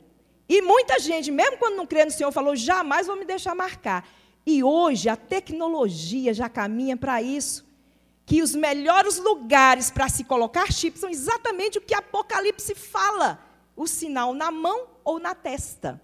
E 0.49 0.63
muita 0.63 0.99
gente, 0.99 1.31
mesmo 1.31 1.59
quando 1.59 1.77
não 1.77 1.87
crê 1.87 2.05
no 2.07 2.11
Senhor, 2.11 2.33
falou: 2.33 2.57
jamais 2.57 3.07
vou 3.07 3.17
me 3.17 3.27
deixar 3.27 3.55
marcar. 3.55 4.09
E 4.47 4.65
hoje 4.65 5.11
a 5.11 5.17
tecnologia 5.17 6.33
já 6.33 6.49
caminha 6.49 6.97
para 6.97 7.21
isso. 7.21 7.68
Que 8.29 8.43
os 8.43 8.55
melhores 8.55 9.19
lugares 9.19 9.91
para 9.91 10.07
se 10.07 10.23
colocar 10.23 10.71
chip 10.71 10.99
são 10.99 11.09
exatamente 11.09 11.79
o 11.79 11.81
que 11.81 11.95
Apocalipse 11.95 12.75
fala: 12.75 13.43
o 13.75 13.87
sinal 13.87 14.35
na 14.35 14.51
mão 14.51 14.87
ou 15.03 15.19
na 15.19 15.35
testa. 15.35 15.99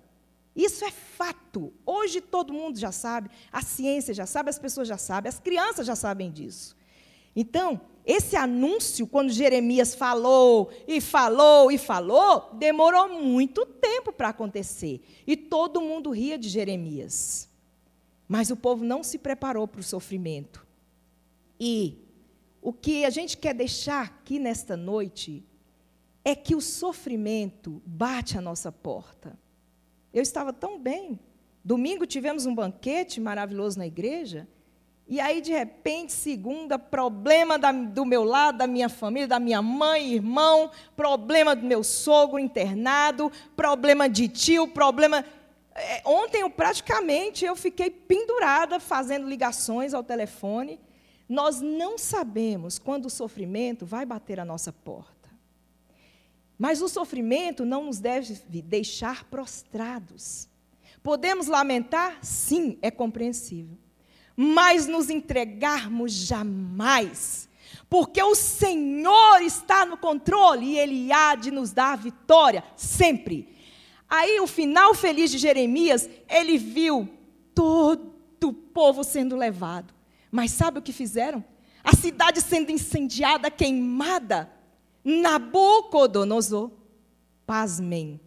Isso 0.57 0.87
é 0.87 0.91
fato. 0.91 1.71
Hoje 1.85 2.23
todo 2.23 2.51
mundo 2.51 2.79
já 2.79 2.91
sabe, 2.91 3.29
a 3.53 3.61
ciência 3.61 4.15
já 4.15 4.25
sabe, 4.25 4.49
as 4.49 4.59
pessoas 4.59 4.89
já 4.89 4.97
sabem, 4.97 5.29
as 5.29 5.39
crianças 5.39 5.87
já 5.87 5.95
sabem 5.95 6.31
disso. 6.31 6.75
Então, 7.37 7.79
esse 8.07 8.37
anúncio, 8.37 9.07
quando 9.07 9.31
Jeremias 9.31 9.95
falou 9.95 10.71
e 10.89 11.03
falou 11.03 11.71
e 11.71 11.77
falou, 11.77 12.51
demorou 12.55 13.21
muito 13.21 13.67
tempo 13.67 14.13
para 14.13 14.31
acontecer. 14.31 15.03
E 15.27 15.37
todo 15.37 15.81
mundo 15.83 16.11
ria 16.11 16.39
de 16.39 16.49
Jeremias. 16.49 17.51
Mas 18.27 18.51
o 18.51 18.57
povo 18.57 18.83
não 18.83 19.03
se 19.03 19.19
preparou 19.19 19.69
para 19.69 19.81
o 19.81 19.85
sofrimento. 19.85 20.65
E 21.61 22.04
o 22.65 22.73
que 22.73 23.05
a 23.05 23.11
gente 23.11 23.37
quer 23.37 23.53
deixar 23.53 24.07
aqui 24.07 24.39
nesta 24.39 24.75
noite 24.75 25.45
é 26.25 26.35
que 26.35 26.55
o 26.55 26.63
sofrimento 26.63 27.83
bate 27.85 28.39
à 28.39 28.41
nossa 28.41 28.73
porta. 28.73 29.39
Eu 30.15 30.23
estava 30.23 30.51
tão 30.51 30.79
bem. 30.81 31.21
Domingo 31.63 32.07
tivemos 32.07 32.47
um 32.47 32.55
banquete 32.55 33.21
maravilhoso 33.21 33.79
na 33.79 33.87
igreja. 33.87 34.49
E 35.07 35.21
aí, 35.21 35.43
de 35.43 35.53
repente, 35.53 36.15
segunda, 36.15 36.79
problema 36.79 37.59
da, 37.59 37.71
do 37.71 38.07
meu 38.07 38.25
lado, 38.25 38.57
da 38.57 38.67
minha 38.67 38.89
família, 38.89 39.29
da 39.29 39.39
minha 39.39 39.61
mãe, 39.61 40.15
irmão, 40.15 40.71
problema 40.97 41.55
do 41.55 41.67
meu 41.67 41.85
sogro 41.85 42.39
internado, 42.39 43.31
problema 43.55 44.09
de 44.09 44.27
tio, 44.27 44.69
problema. 44.69 45.23
É, 45.75 46.01
ontem, 46.07 46.41
eu 46.41 46.49
praticamente, 46.49 47.45
eu 47.45 47.55
fiquei 47.55 47.91
pendurada 47.91 48.81
fazendo 48.81 49.29
ligações 49.29 49.93
ao 49.93 50.03
telefone. 50.03 50.81
Nós 51.29 51.61
não 51.61 51.97
sabemos 51.97 52.79
quando 52.79 53.07
o 53.07 53.11
sofrimento 53.11 53.87
vai 53.87 54.05
bater 54.05 54.39
a 54.39 54.45
nossa 54.45 54.73
porta. 54.73 55.31
Mas 56.59 56.81
o 56.81 56.89
sofrimento 56.89 57.65
não 57.65 57.85
nos 57.85 57.99
deve 57.99 58.35
deixar 58.63 59.25
prostrados. 59.25 60.49
Podemos 61.03 61.47
lamentar? 61.47 62.19
Sim, 62.23 62.79
é 62.81 62.91
compreensível 62.91 63.79
mas 64.37 64.87
nos 64.87 65.11
entregarmos 65.11 66.13
jamais, 66.13 67.49
porque 67.89 68.23
o 68.23 68.35
Senhor 68.35 69.41
está 69.43 69.87
no 69.87 69.97
controle 69.97 70.67
e 70.67 70.79
Ele 70.79 71.13
há 71.13 71.35
de 71.35 71.51
nos 71.51 71.71
dar 71.73 71.97
vitória, 71.97 72.65
sempre. 72.77 73.55
Aí, 74.09 74.41
o 74.41 74.47
final 74.47 74.95
feliz 74.95 75.31
de 75.31 75.39
Jeremias, 75.39 76.09
ele 76.29 76.59
viu 76.59 77.09
todo 77.55 78.13
o 78.45 78.53
povo 78.53 79.03
sendo 79.03 79.35
levado. 79.35 79.94
Mas 80.35 80.51
sabe 80.51 80.81
o 80.81 80.83
que 80.83 80.93
fizeram? 80.93 81.45
A 81.85 81.95
cidade 81.95 82.41
sendo 82.41 82.73
incendiada, 82.73 83.49
queimada. 83.53 84.51
Nabucodonosor, 85.05 86.73
pasmem. 87.47 88.21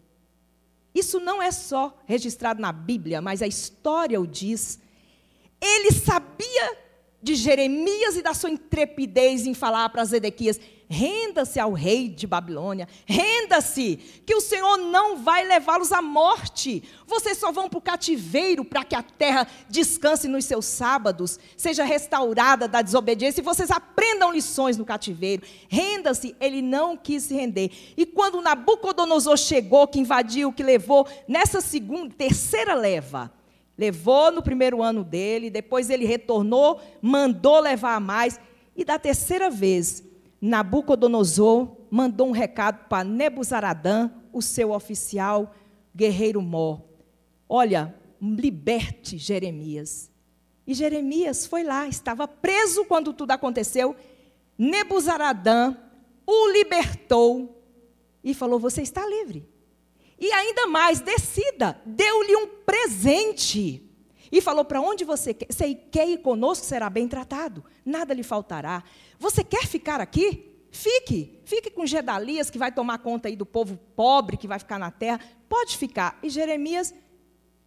Isso 0.96 1.20
não 1.20 1.42
é 1.42 1.52
só 1.52 2.02
registrado 2.06 2.62
na 2.62 2.72
Bíblia, 2.72 3.20
mas 3.20 3.42
a 3.42 3.48
história 3.48 4.22
o 4.22 4.26
diz. 4.26 4.80
Ele 5.60 5.92
sabia 5.92 6.78
de 7.22 7.36
Jeremias 7.36 8.16
e 8.16 8.22
da 8.22 8.34
sua 8.34 8.52
intrepidez 8.52 9.46
em 9.46 9.54
falar 9.54 9.90
para 9.90 10.06
Zedequias: 10.06 10.62
renda-se 10.90 11.60
ao 11.60 11.74
rei 11.74 12.08
de 12.08 12.26
Babilônia, 12.26 12.88
renda-se, 13.06 13.98
que 14.26 14.36
o 14.36 14.42
Senhor 14.42 14.78
não 14.78 15.18
vai 15.18 15.46
levá-los 15.46 15.92
à 15.92 16.02
morte. 16.02 16.84
Vocês 17.06 17.38
só 17.38 17.52
vão 17.52 17.70
para 17.70 17.78
o 17.78 17.82
cativeiro 17.82 18.64
para 18.64 18.84
que 18.84 18.96
a 18.96 19.04
terra 19.04 19.48
descanse 19.70 20.28
nos 20.28 20.46
seus 20.46 20.66
sábados, 20.66 21.40
seja 21.56 21.84
restaurada 21.84 22.68
da 22.68 22.82
desobediência 22.82 23.42
e 23.42 23.44
vocês 23.44 23.70
aprendam 23.70 24.32
lições 24.32 24.78
no 24.78 24.86
cativeiro. 24.86 25.44
Renda-se, 25.68 26.36
ele 26.40 26.62
não 26.62 26.96
quis 26.96 27.24
se 27.24 27.34
render. 27.34 27.72
E 27.98 28.06
quando 28.06 28.42
Nabucodonosor 28.42 29.38
chegou, 29.38 29.88
que 29.88 30.00
invadiu, 30.00 30.54
que 30.54 30.64
levou, 30.64 31.08
nessa 31.28 31.62
segunda, 31.62 32.14
terceira 32.16 32.74
leva, 32.74 33.32
Levou 33.78 34.32
no 34.32 34.42
primeiro 34.42 34.82
ano 34.82 35.04
dele, 35.04 35.52
depois 35.52 35.92
ele 35.92 36.04
retornou, 36.04 36.82
mandou 37.00 37.60
levar 37.60 38.02
mais. 38.02 38.40
E 38.76 38.84
da 38.84 38.98
terceira 38.98 39.52
vez, 39.52 40.04
Nabucodonosor 40.42 41.76
mandou 41.90 42.28
um 42.28 42.32
recado 42.32 42.88
para 42.88 43.04
Nebuzaradã, 43.04 44.12
o 44.32 44.42
seu 44.42 44.72
oficial, 44.72 45.54
guerreiro 45.96 46.42
mor. 46.42 46.84
Olha, 47.50 47.96
liberte 48.22 49.18
Jeremias. 49.18 50.12
E 50.66 50.74
Jeremias 50.74 51.46
foi 51.46 51.64
lá, 51.64 51.88
estava 51.88 52.28
preso 52.28 52.86
quando 52.86 53.14
tudo 53.14 53.32
aconteceu. 53.32 53.96
Nebuzaradã 54.58 55.76
o 56.26 56.52
libertou 56.52 57.64
e 58.24 58.34
falou: 58.34 58.60
Você 58.60 58.82
está 58.82 59.08
livre. 59.08 59.48
E 60.20 60.32
ainda 60.32 60.68
mais, 60.68 61.00
decida, 61.00 61.80
deu-lhe 61.86 62.36
um 62.36 62.48
presente. 62.66 63.87
E 64.32 64.42
falou: 64.42 64.66
Para 64.66 64.82
onde 64.82 65.04
você 65.04 65.34
quer? 65.34 65.48
Você 65.50 65.76
quer 65.76 66.08
ir 66.08 66.20
conosco, 66.20 66.66
será 66.66 66.90
bem 66.90 67.08
tratado, 67.08 67.64
nada 67.86 68.14
lhe 68.14 68.24
faltará. 68.24 68.84
Você 69.20 69.44
quer 69.44 69.66
ficar 69.66 70.02
aqui? 70.02 70.54
Fique, 70.70 71.40
fique 71.46 71.72
com 71.72 71.86
Gedalias, 71.86 72.50
que 72.50 72.58
vai 72.58 72.72
tomar 72.72 73.00
conta 73.00 73.28
aí 73.28 73.36
do 73.36 73.46
povo 73.46 73.80
pobre 73.96 74.38
que 74.38 74.48
vai 74.48 74.60
ficar 74.60 74.78
na 74.78 74.92
terra. 74.92 75.20
Pode 75.48 75.78
ficar. 75.78 76.20
E 76.22 76.30
Jeremias, 76.30 76.94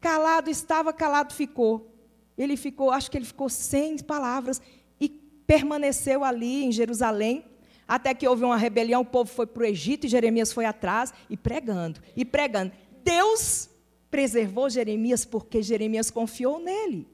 calado 0.01 0.51
estava, 0.51 0.93
calado 0.93 1.33
ficou. 1.33 1.95
Ele 2.37 2.57
ficou, 2.57 2.91
acho 2.91 3.11
que 3.11 3.19
ele 3.19 3.25
ficou 3.25 3.49
sem 3.49 3.99
palavras 3.99 4.61
e 5.01 5.09
permaneceu 5.09 6.23
ali 6.23 6.65
em 6.65 6.73
Jerusalém 6.73 7.45
até 7.91 8.15
que 8.15 8.29
houve 8.29 8.45
uma 8.45 8.57
rebelião, 8.57 9.01
o 9.01 9.05
povo 9.05 9.29
foi 9.29 9.49
para 9.49 9.65
o 9.65 9.67
Egito 9.67 10.07
e 10.07 10.09
Jeremias 10.09 10.53
foi 10.53 10.65
atrás 10.65 11.13
e 11.29 11.37
pregando, 11.37 12.01
e 12.15 12.25
pregando. 12.25 12.71
Deus 13.03 13.69
preservou 14.11 14.69
Jeremias 14.69 15.25
porque 15.25 15.63
Jeremias 15.63 16.11
confiou 16.11 16.59
nele. 16.59 17.09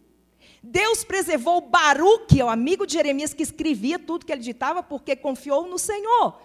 Deus 0.63 1.05
preservou 1.05 1.61
Baruque, 1.61 2.43
o 2.43 2.49
amigo 2.49 2.87
de 2.87 2.95
Jeremias 2.95 3.33
que 3.35 3.43
escrevia 3.43 3.99
tudo 3.99 4.25
que 4.25 4.33
ele 4.33 4.43
ditava, 4.43 4.83
porque 4.83 5.15
confiou 5.15 5.69
no 5.69 5.79
Senhor. 5.79 6.41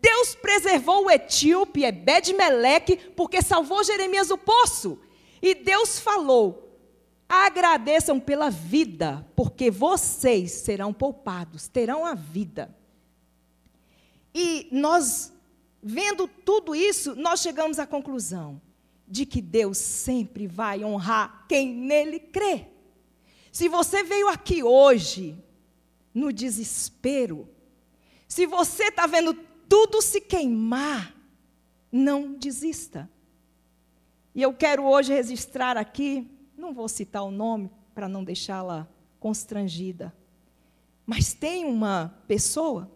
Deus 0.00 0.34
preservou 0.34 1.06
o 1.06 1.10
etíope, 1.10 1.84
Ebed-Meleque, 1.84 2.96
porque 3.16 3.42
salvou 3.42 3.82
Jeremias 3.82 4.28
do 4.28 4.38
poço. 4.38 5.00
E 5.42 5.54
Deus 5.54 5.98
falou: 5.98 6.78
agradeçam 7.28 8.20
pela 8.20 8.48
vida, 8.48 9.26
porque 9.34 9.70
vocês 9.70 10.52
serão 10.52 10.92
poupados, 10.92 11.66
terão 11.66 12.06
a 12.06 12.14
vida. 12.14 12.76
E 14.32 14.68
nós 14.70 15.32
vendo 15.82 16.28
tudo 16.28 16.74
isso, 16.74 17.16
nós 17.16 17.40
chegamos 17.40 17.78
à 17.78 17.86
conclusão 17.86 18.60
de 19.08 19.24
que 19.24 19.40
Deus 19.40 19.78
sempre 19.78 20.46
vai 20.46 20.84
honrar 20.84 21.46
quem 21.48 21.72
nele 21.74 22.20
crê. 22.20 22.66
Se 23.50 23.68
você 23.68 24.04
veio 24.04 24.28
aqui 24.28 24.62
hoje 24.62 25.36
no 26.12 26.32
desespero, 26.32 27.48
se 28.26 28.46
você 28.46 28.84
está 28.84 29.06
vendo 29.06 29.34
tudo 29.68 30.02
se 30.02 30.20
queimar, 30.20 31.14
não 31.90 32.34
desista. 32.34 33.10
E 34.34 34.42
eu 34.42 34.52
quero 34.52 34.84
hoje 34.84 35.12
registrar 35.12 35.76
aqui, 35.76 36.30
não 36.56 36.72
vou 36.74 36.88
citar 36.88 37.24
o 37.24 37.30
nome 37.30 37.70
para 37.94 38.08
não 38.08 38.22
deixá-la 38.22 38.86
constrangida, 39.18 40.14
mas 41.04 41.32
tem 41.32 41.64
uma 41.64 42.14
pessoa 42.28 42.90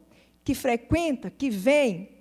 que 0.45 0.55
frequenta, 0.55 1.31
que 1.31 1.51
vem 1.51 2.12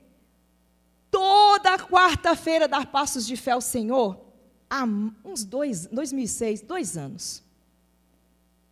toda 1.12 1.78
quarta-feira 1.78 2.68
dar 2.68 2.88
passos 2.88 3.28
de 3.28 3.36
fé 3.36 3.52
ao 3.52 3.62
Senhor 3.62 4.32
há 4.72 4.86
uns 5.26 5.44
dois, 5.44 5.86
2006, 5.88 6.62
dois 6.62 6.96
anos. 6.96 7.44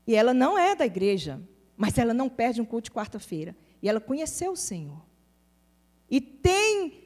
E 0.08 0.15
ela 0.15 0.34
não 0.34 0.58
é 0.58 0.73
da 0.73 0.86
igreja, 0.86 1.39
mas 1.75 1.97
ela 1.97 2.13
não 2.13 2.30
perde 2.30 2.62
um 2.62 2.65
culto 2.65 2.86
de 2.86 2.91
quarta-feira. 2.91 3.56
E 3.82 3.89
ela 3.89 3.99
conheceu 3.99 4.54
o 4.54 4.58
Senhor. 4.58 5.06
E 6.10 6.19
tem 6.21 7.04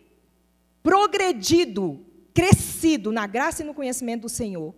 progredido, 0.82 2.06
crescido 2.34 3.12
na 3.12 3.26
graça 3.26 3.63
e 3.63 3.65
no 3.65 3.74
conhecimento 3.74 4.22
do 4.22 4.30
Senhor. 4.30 4.74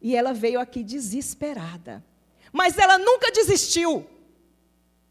E 0.00 0.16
ela 0.16 0.34
veio 0.34 0.60
aqui 0.60 0.82
desesperada. 0.82 2.04
Mas 2.52 2.76
ela 2.76 2.98
nunca 2.98 3.30
desistiu. 3.30 4.06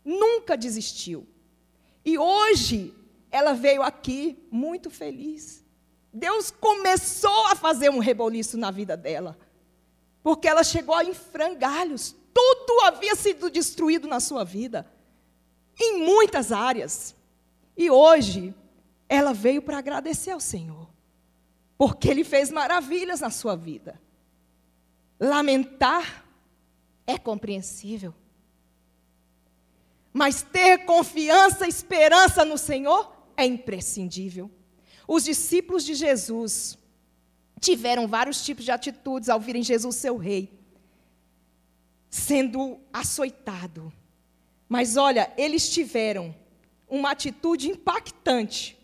Nunca 0.04 0.58
desistiu. 0.58 1.26
E 2.04 2.18
hoje 2.18 2.94
ela 3.32 3.54
veio 3.54 3.82
aqui 3.82 4.38
muito 4.52 4.90
feliz. 4.90 5.64
Deus 6.14 6.52
começou 6.52 7.48
a 7.48 7.56
fazer 7.56 7.90
um 7.90 8.00
reboliço 8.00 8.58
na 8.58 8.70
vida 8.70 8.98
dela. 8.98 9.38
Porque 10.22 10.48
ela 10.48 10.64
chegou 10.64 11.00
em 11.02 11.14
frangalhos. 11.14 12.14
Tudo 12.34 12.82
havia 12.82 13.16
sido 13.16 13.50
destruído 13.50 14.08
na 14.08 14.20
sua 14.20 14.44
vida. 14.44 14.86
Em 15.80 16.06
muitas 16.06 16.52
áreas. 16.52 17.16
E 17.78 17.90
hoje, 17.90 18.54
ela 19.08 19.34
veio 19.34 19.62
para 19.62 19.78
agradecer 19.78 20.32
ao 20.32 20.40
Senhor. 20.40 20.90
Porque 21.78 22.10
Ele 22.10 22.26
fez 22.26 22.52
maravilhas 22.52 23.22
na 23.22 23.30
sua 23.30 23.56
vida. 23.56 24.00
Lamentar 25.18 26.26
é 27.08 27.18
compreensível. 27.18 28.14
Mas 30.12 30.42
ter 30.42 30.80
confiança, 30.86 31.68
esperança 31.68 32.44
no 32.44 32.58
Senhor 32.58 33.21
é 33.42 33.46
imprescindível. 33.46 34.52
Os 35.08 35.24
discípulos 35.24 35.84
de 35.84 35.96
Jesus 35.96 36.78
tiveram 37.60 38.08
vários 38.08 38.44
tipos 38.44 38.64
de 38.64 38.72
atitudes 38.72 39.30
ao 39.30 39.40
virem 39.40 39.64
Jesus 39.64 39.96
seu 39.96 40.18
rei, 40.18 40.52
sendo 42.10 42.80
açoitado. 42.94 43.92
Mas 44.70 44.98
olha, 44.98 45.32
eles 45.38 45.70
tiveram 45.70 46.36
uma 46.88 47.12
atitude 47.12 47.70
impactante 47.70 48.78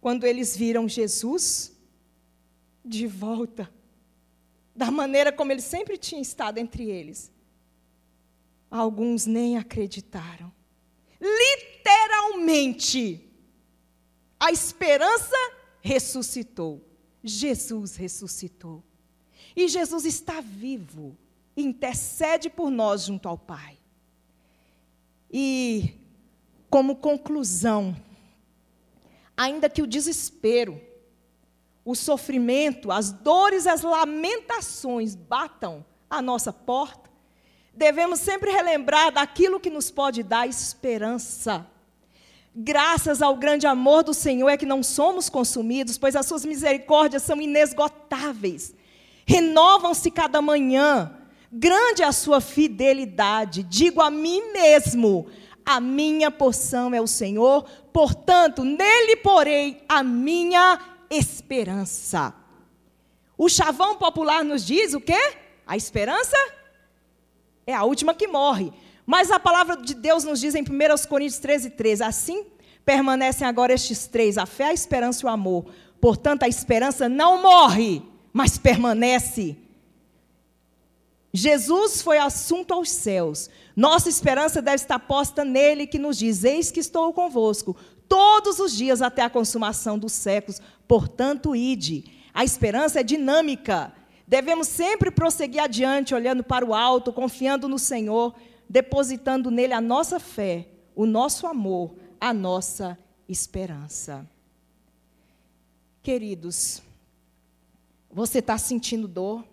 quando 0.00 0.24
eles 0.24 0.56
viram 0.56 0.88
Jesus 0.88 1.72
de 2.84 3.06
volta, 3.06 3.72
da 4.74 4.90
maneira 4.90 5.30
como 5.30 5.52
ele 5.52 5.60
sempre 5.60 5.96
tinha 5.96 6.20
estado 6.20 6.58
entre 6.58 6.88
eles. 6.88 7.30
Alguns 8.70 9.26
nem 9.26 9.56
acreditaram. 9.56 10.52
Literalmente, 11.20 13.29
a 14.40 14.50
esperança 14.50 15.36
ressuscitou. 15.82 16.82
Jesus 17.22 17.94
ressuscitou. 17.94 18.82
E 19.54 19.68
Jesus 19.68 20.06
está 20.06 20.40
vivo, 20.40 21.14
intercede 21.54 22.48
por 22.48 22.70
nós 22.70 23.04
junto 23.04 23.28
ao 23.28 23.36
Pai. 23.36 23.78
E, 25.30 25.94
como 26.70 26.96
conclusão, 26.96 27.94
ainda 29.36 29.68
que 29.68 29.82
o 29.82 29.86
desespero, 29.86 30.80
o 31.84 31.94
sofrimento, 31.94 32.90
as 32.90 33.12
dores, 33.12 33.66
as 33.66 33.82
lamentações 33.82 35.14
batam 35.14 35.84
à 36.08 36.22
nossa 36.22 36.52
porta, 36.52 37.10
devemos 37.74 38.20
sempre 38.20 38.50
relembrar 38.50 39.12
daquilo 39.12 39.60
que 39.60 39.70
nos 39.70 39.90
pode 39.90 40.22
dar 40.22 40.48
esperança. 40.48 41.66
Graças 42.54 43.22
ao 43.22 43.36
grande 43.36 43.66
amor 43.66 44.02
do 44.02 44.12
Senhor 44.12 44.48
é 44.48 44.56
que 44.56 44.66
não 44.66 44.82
somos 44.82 45.28
consumidos, 45.28 45.96
pois 45.96 46.16
as 46.16 46.26
suas 46.26 46.44
misericórdias 46.44 47.22
são 47.22 47.40
inesgotáveis. 47.40 48.74
Renovam-se 49.24 50.10
cada 50.10 50.42
manhã. 50.42 51.16
Grande 51.52 52.02
é 52.02 52.06
a 52.06 52.12
sua 52.12 52.40
fidelidade. 52.40 53.62
Digo 53.62 54.00
a 54.00 54.10
mim 54.10 54.52
mesmo: 54.52 55.28
a 55.64 55.80
minha 55.80 56.30
porção 56.30 56.92
é 56.92 57.00
o 57.00 57.06
Senhor, 57.06 57.64
portanto, 57.92 58.64
nele 58.64 59.16
porei 59.16 59.84
a 59.88 60.02
minha 60.02 60.80
esperança. 61.08 62.34
O 63.38 63.48
chavão 63.48 63.96
popular 63.96 64.44
nos 64.44 64.66
diz 64.66 64.92
o 64.92 65.00
quê? 65.00 65.36
A 65.66 65.76
esperança 65.76 66.36
é 67.64 67.72
a 67.72 67.84
última 67.84 68.12
que 68.12 68.26
morre. 68.26 68.72
Mas 69.10 69.28
a 69.32 69.40
palavra 69.40 69.76
de 69.76 69.92
Deus 69.92 70.22
nos 70.22 70.38
diz 70.38 70.54
em 70.54 70.62
1 70.62 71.08
Coríntios 71.08 71.40
13, 71.40 71.70
13: 71.70 72.04
assim 72.04 72.46
permanecem 72.84 73.44
agora 73.44 73.72
estes 73.72 74.06
três: 74.06 74.38
a 74.38 74.46
fé, 74.46 74.66
a 74.66 74.72
esperança 74.72 75.22
e 75.22 75.26
o 75.26 75.28
amor. 75.28 75.66
Portanto, 76.00 76.44
a 76.44 76.48
esperança 76.48 77.08
não 77.08 77.42
morre, 77.42 78.02
mas 78.32 78.56
permanece. 78.56 79.56
Jesus 81.32 82.02
foi 82.02 82.18
assunto 82.18 82.72
aos 82.72 82.88
céus. 82.88 83.50
Nossa 83.74 84.08
esperança 84.08 84.62
deve 84.62 84.76
estar 84.76 85.00
posta 85.00 85.44
nele, 85.44 85.88
que 85.88 85.98
nos 85.98 86.16
diz: 86.16 86.44
Eis 86.44 86.70
que 86.70 86.78
estou 86.78 87.12
convosco 87.12 87.74
todos 88.08 88.60
os 88.60 88.76
dias 88.76 89.02
até 89.02 89.22
a 89.22 89.30
consumação 89.30 89.98
dos 89.98 90.12
séculos. 90.12 90.62
Portanto, 90.86 91.56
ide. 91.56 92.04
A 92.32 92.44
esperança 92.44 93.00
é 93.00 93.02
dinâmica. 93.02 93.92
Devemos 94.24 94.68
sempre 94.68 95.10
prosseguir 95.10 95.60
adiante, 95.60 96.14
olhando 96.14 96.44
para 96.44 96.64
o 96.64 96.72
alto, 96.72 97.12
confiando 97.12 97.68
no 97.68 97.80
Senhor 97.80 98.36
depositando 98.70 99.50
nele 99.50 99.72
a 99.72 99.80
nossa 99.80 100.20
fé, 100.20 100.68
o 100.94 101.04
nosso 101.04 101.44
amor, 101.44 101.92
a 102.20 102.32
nossa 102.32 102.96
esperança. 103.28 104.24
Queridos, 106.00 106.80
você 108.08 108.38
está 108.38 108.56
sentindo 108.56 109.08
dor? 109.08 109.44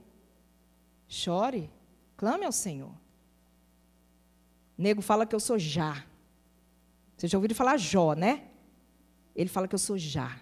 Chore, 1.08 1.68
clame 2.16 2.46
ao 2.46 2.52
Senhor. 2.52 2.92
nego 4.78 5.02
fala 5.02 5.26
que 5.26 5.34
eu 5.34 5.40
sou 5.40 5.58
já. 5.58 6.06
Vocês 7.18 7.32
já 7.32 7.40
ouviram 7.40 7.56
falar 7.56 7.78
Jó, 7.78 8.14
né? 8.14 8.44
Ele 9.36 9.50
fala 9.50 9.68
que 9.68 9.74
eu 9.74 9.80
sou 9.80 9.98
já. 9.98 10.40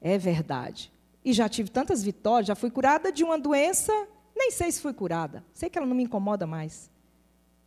É 0.00 0.16
verdade. 0.16 0.92
E 1.24 1.32
já 1.32 1.48
tive 1.48 1.68
tantas 1.68 2.00
vitórias, 2.00 2.46
já 2.46 2.54
fui 2.54 2.70
curada 2.70 3.10
de 3.10 3.24
uma 3.24 3.36
doença, 3.36 3.92
nem 4.36 4.52
sei 4.52 4.70
se 4.70 4.80
fui 4.80 4.94
curada. 4.94 5.44
Sei 5.52 5.68
que 5.68 5.76
ela 5.76 5.86
não 5.86 5.96
me 5.96 6.04
incomoda 6.04 6.46
mais 6.46 6.88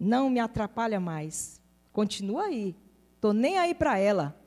não 0.04 0.30
me 0.30 0.39
atrapalha 0.39 1.00
mais. 1.00 1.62
Continua 1.92 2.46
aí. 2.46 2.76
Estou 3.16 3.34
nem 3.34 3.58
aí 3.58 3.74
para 3.74 3.98
ela. 3.98 4.39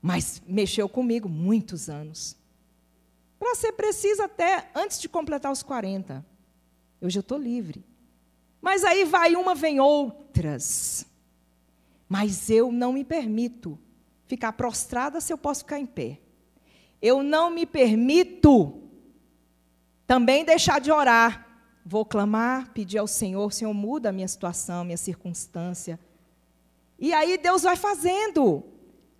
Mas 0.00 0.40
mexeu 0.46 0.88
comigo 0.88 1.28
muitos 1.28 1.90
anos. 1.90 2.36
Para 3.38 3.54
ser 3.54 3.72
preciso, 3.72 4.22
até 4.22 4.70
antes 4.74 5.00
de 5.00 5.08
completar 5.08 5.50
os 5.50 5.62
40. 5.62 6.24
Hoje 7.00 7.18
eu 7.18 7.22
estou 7.22 7.38
livre. 7.38 7.84
Mas 8.60 8.84
aí 8.84 9.04
vai 9.04 9.34
uma, 9.34 9.54
vem 9.54 9.80
outras. 9.80 11.06
Mas 12.08 12.50
eu 12.50 12.70
não 12.70 12.92
me 12.92 13.04
permito 13.04 13.78
ficar 14.26 14.52
prostrada 14.52 15.20
se 15.20 15.32
eu 15.32 15.38
posso 15.38 15.60
ficar 15.60 15.78
em 15.78 15.86
pé. 15.86 16.20
Eu 17.00 17.22
não 17.22 17.50
me 17.50 17.64
permito 17.64 18.82
também 20.06 20.44
deixar 20.44 20.80
de 20.80 20.92
orar 20.92 21.49
Vou 21.84 22.04
clamar, 22.04 22.72
pedir 22.72 22.98
ao 22.98 23.06
Senhor, 23.06 23.52
Senhor, 23.52 23.72
muda 23.72 24.10
a 24.10 24.12
minha 24.12 24.28
situação, 24.28 24.84
minha 24.84 24.96
circunstância. 24.96 25.98
E 26.98 27.12
aí 27.12 27.38
Deus 27.38 27.62
vai 27.62 27.76
fazendo. 27.76 28.62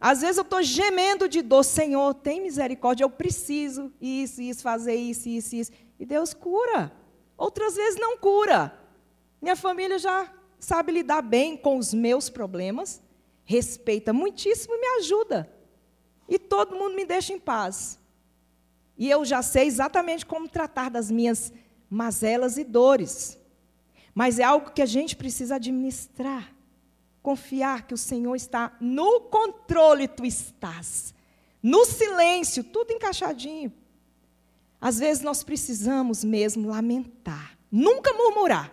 Às 0.00 0.20
vezes 0.20 0.36
eu 0.36 0.42
estou 0.42 0.62
gemendo 0.62 1.28
de 1.28 1.42
dor, 1.42 1.62
Senhor, 1.62 2.14
tem 2.14 2.40
misericórdia, 2.40 3.04
eu 3.04 3.10
preciso 3.10 3.92
isso, 4.00 4.40
isso, 4.40 4.62
fazer 4.62 4.94
isso, 4.94 5.28
isso, 5.28 5.56
isso. 5.56 5.72
E 5.98 6.06
Deus 6.06 6.32
cura. 6.32 6.92
Outras 7.36 7.74
vezes 7.74 7.98
não 7.98 8.16
cura. 8.18 8.78
Minha 9.40 9.56
família 9.56 9.98
já 9.98 10.30
sabe 10.58 10.92
lidar 10.92 11.22
bem 11.22 11.56
com 11.56 11.78
os 11.78 11.94
meus 11.94 12.28
problemas, 12.28 13.02
respeita 13.44 14.12
muitíssimo 14.12 14.74
e 14.74 14.80
me 14.80 14.86
ajuda. 14.98 15.50
E 16.28 16.38
todo 16.38 16.76
mundo 16.76 16.94
me 16.94 17.04
deixa 17.04 17.32
em 17.32 17.38
paz. 17.38 17.98
E 18.96 19.08
eu 19.08 19.24
já 19.24 19.42
sei 19.42 19.66
exatamente 19.66 20.26
como 20.26 20.48
tratar 20.48 20.90
das 20.90 21.10
minhas 21.10 21.52
mazelas 21.90 22.56
e 22.56 22.64
dores. 22.64 23.36
Mas 24.14 24.38
é 24.38 24.44
algo 24.44 24.70
que 24.70 24.80
a 24.80 24.86
gente 24.86 25.16
precisa 25.16 25.56
administrar. 25.56 26.54
Confiar 27.22 27.86
que 27.86 27.92
o 27.92 27.98
Senhor 27.98 28.34
está 28.36 28.74
no 28.80 29.22
controle, 29.22 30.08
tu 30.08 30.24
estás. 30.24 31.12
no 31.62 31.84
silêncio, 31.84 32.64
tudo 32.64 32.92
encaixadinho. 32.92 33.70
Às 34.80 34.98
vezes 34.98 35.22
nós 35.22 35.42
precisamos 35.42 36.24
mesmo 36.24 36.68
lamentar, 36.68 37.58
nunca 37.70 38.14
murmurar. 38.14 38.72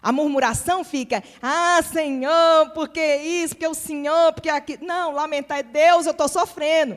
A 0.00 0.12
murmuração 0.12 0.84
fica, 0.84 1.20
ah, 1.42 1.82
Senhor, 1.82 2.70
porque 2.74 3.16
isso, 3.16 3.56
porque 3.56 3.66
o 3.66 3.74
Senhor, 3.74 4.32
porque 4.32 4.48
aquilo. 4.48 4.86
Não, 4.86 5.10
lamentar 5.10 5.58
é 5.58 5.62
Deus, 5.64 6.06
eu 6.06 6.12
estou 6.12 6.28
sofrendo. 6.28 6.96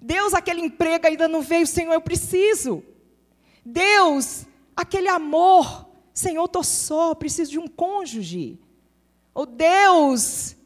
Deus, 0.00 0.32
aquele 0.34 0.60
emprego 0.60 1.08
ainda 1.08 1.26
não 1.26 1.42
veio, 1.42 1.66
Senhor, 1.66 1.92
eu 1.92 2.00
preciso. 2.00 2.84
Deus, 3.64 4.46
aquele 4.78 5.08
amor, 5.08 5.88
Senhor, 6.14 6.44
estou 6.44 6.62
só, 6.62 7.12
preciso 7.12 7.50
de 7.50 7.58
um 7.58 7.66
cônjuge. 7.66 8.60
Ou 9.34 9.44
Deus, 9.44 10.56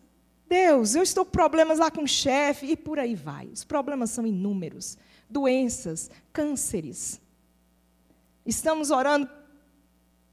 Deus, 0.46 0.94
eu 0.94 1.02
estou 1.02 1.24
com 1.24 1.30
problemas 1.30 1.78
lá 1.78 1.90
com 1.90 2.02
o 2.02 2.06
chefe, 2.06 2.66
e 2.66 2.76
por 2.76 2.98
aí 2.98 3.14
vai. 3.14 3.46
Os 3.46 3.64
problemas 3.64 4.10
são 4.10 4.26
inúmeros 4.26 4.98
doenças, 5.30 6.10
cânceres. 6.30 7.18
Estamos 8.44 8.90
orando 8.90 9.26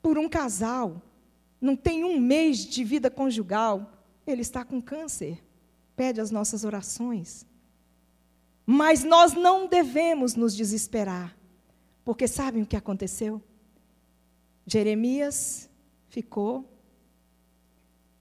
por 0.02 0.18
um 0.18 0.28
casal, 0.28 1.02
não 1.62 1.74
tem 1.74 2.04
um 2.04 2.20
mês 2.20 2.66
de 2.66 2.84
vida 2.84 3.10
conjugal, 3.10 3.94
ele 4.28 4.42
está 4.42 4.66
com 4.66 4.82
câncer, 4.82 5.42
pede 5.96 6.20
as 6.20 6.32
nossas 6.32 6.66
orações. 6.66 7.46
Mas 8.66 9.06
nós 9.06 9.34
não 9.34 9.68
devemos 9.68 10.36
nos 10.36 10.54
desesperar, 10.54 11.34
porque 12.04 12.28
sabem 12.28 12.64
o 12.64 12.66
que 12.66 12.76
aconteceu? 12.76 13.42
Jeremias 14.72 15.70
ficou, 16.10 16.70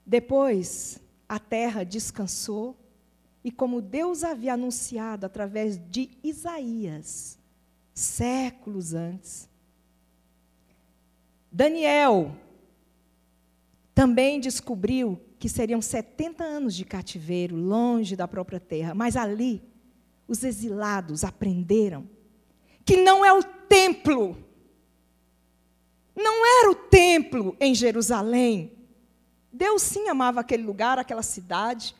depois 0.05 0.99
a 1.27 1.37
terra 1.37 1.83
descansou, 1.83 2.75
e 3.43 3.51
como 3.51 3.81
Deus 3.81 4.23
havia 4.23 4.53
anunciado 4.53 5.25
através 5.25 5.79
de 5.89 6.09
Isaías, 6.23 7.37
séculos 7.93 8.93
antes. 8.93 9.47
Daniel 11.51 12.35
também 13.93 14.39
descobriu 14.39 15.19
que 15.37 15.47
seriam 15.47 15.81
70 15.81 16.43
anos 16.43 16.75
de 16.75 16.83
cativeiro, 16.83 17.55
longe 17.55 18.15
da 18.15 18.27
própria 18.27 18.59
terra, 18.59 18.93
mas 18.93 19.15
ali 19.15 19.61
os 20.27 20.43
exilados 20.43 21.23
aprenderam 21.23 22.07
que 22.83 22.97
não 22.97 23.23
é 23.23 23.31
o 23.31 23.43
templo, 23.43 24.35
não 26.19 26.45
era 26.45 26.71
o 26.71 26.75
templo 26.75 27.55
em 27.59 27.73
Jerusalém. 27.73 28.73
Deus 29.51 29.81
sim 29.81 30.09
amava 30.09 30.41
aquele 30.41 30.63
lugar, 30.63 30.99
aquela 30.99 31.23
cidade, 31.23 31.95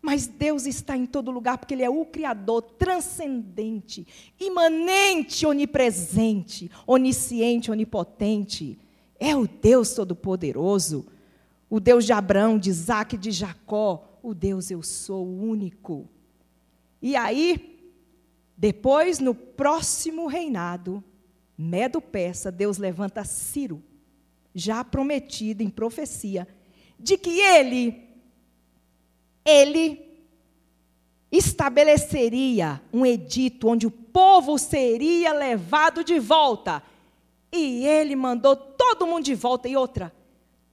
mas 0.00 0.26
Deus 0.26 0.66
está 0.66 0.96
em 0.96 1.06
todo 1.06 1.30
lugar 1.30 1.58
porque 1.58 1.74
Ele 1.74 1.84
é 1.84 1.88
o 1.88 2.04
Criador 2.04 2.62
transcendente, 2.62 4.06
imanente, 4.38 5.46
onipresente, 5.46 6.70
onisciente, 6.86 7.70
onipotente. 7.70 8.78
É 9.18 9.36
o 9.36 9.46
Deus 9.46 9.94
Todo-Poderoso, 9.94 11.06
o 11.70 11.78
Deus 11.78 12.04
de 12.04 12.12
Abraão, 12.12 12.58
de 12.58 12.68
Isaac 12.68 13.16
de 13.16 13.30
Jacó, 13.30 14.18
o 14.20 14.34
Deus 14.34 14.70
eu 14.72 14.82
sou, 14.82 15.24
o 15.24 15.40
único. 15.40 16.08
E 17.00 17.14
aí, 17.14 17.80
depois, 18.56 19.20
no 19.20 19.34
próximo 19.34 20.26
reinado, 20.26 21.02
Medo-Persa, 21.62 22.50
Deus 22.50 22.78
levanta 22.78 23.24
Ciro, 23.24 23.82
já 24.54 24.84
prometido 24.84 25.62
em 25.62 25.70
profecia, 25.70 26.46
de 26.98 27.16
que 27.16 27.40
ele 27.40 28.08
ele 29.44 30.12
estabeleceria 31.30 32.80
um 32.92 33.06
edito 33.06 33.68
onde 33.68 33.86
o 33.86 33.90
povo 33.90 34.58
seria 34.58 35.32
levado 35.32 36.04
de 36.04 36.18
volta. 36.18 36.82
E 37.50 37.86
ele 37.86 38.14
mandou 38.14 38.54
todo 38.54 39.06
mundo 39.06 39.24
de 39.24 39.34
volta. 39.34 39.68
E 39.68 39.76
outra, 39.76 40.14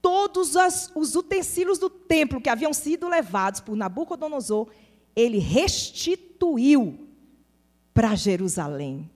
todos 0.02 0.56
as, 0.56 0.92
os 0.94 1.16
utensílios 1.16 1.78
do 1.78 1.88
templo 1.88 2.40
que 2.40 2.48
haviam 2.48 2.72
sido 2.72 3.08
levados 3.08 3.60
por 3.60 3.74
Nabucodonosor, 3.74 4.68
ele 5.16 5.38
restituiu 5.38 7.08
para 7.92 8.14
Jerusalém. 8.14 9.10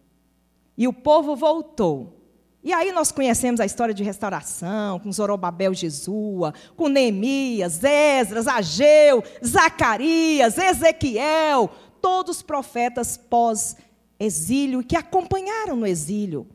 E 0.76 0.88
o 0.88 0.92
povo 0.92 1.36
voltou. 1.36 2.20
E 2.64 2.72
aí 2.72 2.92
nós 2.92 3.12
conhecemos 3.12 3.60
a 3.60 3.66
história 3.66 3.92
de 3.92 4.02
restauração, 4.02 4.98
com 4.98 5.12
Zorobabel 5.12 5.74
Jesua, 5.74 6.54
com 6.74 6.88
Neemias, 6.88 7.84
Esdras, 7.84 8.46
Ageu, 8.48 9.22
Zacarias, 9.44 10.56
Ezequiel, 10.56 11.70
todos 12.00 12.38
os 12.38 12.42
profetas 12.42 13.18
pós-exílio 13.18 14.82
que 14.82 14.96
acompanharam 14.96 15.76
no 15.76 15.86
exílio. 15.86 16.46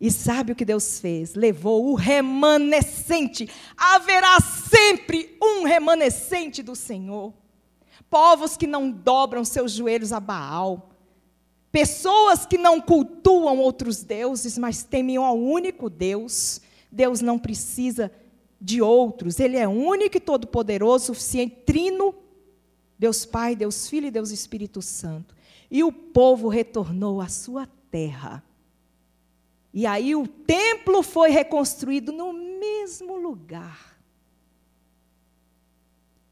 E 0.00 0.12
sabe 0.12 0.52
o 0.52 0.54
que 0.54 0.64
Deus 0.64 1.00
fez? 1.00 1.34
Levou 1.34 1.90
o 1.90 1.94
remanescente. 1.96 3.50
Haverá 3.76 4.38
sempre 4.40 5.36
um 5.42 5.64
remanescente 5.64 6.62
do 6.62 6.76
Senhor. 6.76 7.34
Povos 8.08 8.56
que 8.56 8.68
não 8.68 8.88
dobram 8.88 9.44
seus 9.44 9.72
joelhos 9.72 10.12
a 10.12 10.20
Baal 10.20 10.90
Pessoas 11.70 12.46
que 12.46 12.56
não 12.56 12.80
cultuam 12.80 13.58
outros 13.58 14.02
deuses, 14.02 14.56
mas 14.56 14.82
temem 14.82 15.16
ao 15.16 15.38
único 15.38 15.90
Deus. 15.90 16.60
Deus 16.90 17.20
não 17.20 17.38
precisa 17.38 18.10
de 18.60 18.80
outros, 18.82 19.38
Ele 19.38 19.56
é 19.56 19.68
único 19.68 20.16
e 20.16 20.20
todo-poderoso, 20.20 21.06
suficiente, 21.06 21.56
trino, 21.64 22.14
Deus 22.98 23.24
Pai, 23.24 23.54
Deus 23.54 23.88
Filho 23.88 24.06
e 24.06 24.10
Deus 24.10 24.30
Espírito 24.30 24.82
Santo. 24.82 25.36
E 25.70 25.84
o 25.84 25.92
povo 25.92 26.48
retornou 26.48 27.20
à 27.20 27.28
sua 27.28 27.68
terra. 27.90 28.42
E 29.72 29.86
aí 29.86 30.16
o 30.16 30.26
templo 30.26 31.02
foi 31.02 31.30
reconstruído 31.30 32.10
no 32.10 32.32
mesmo 32.32 33.16
lugar. 33.16 33.98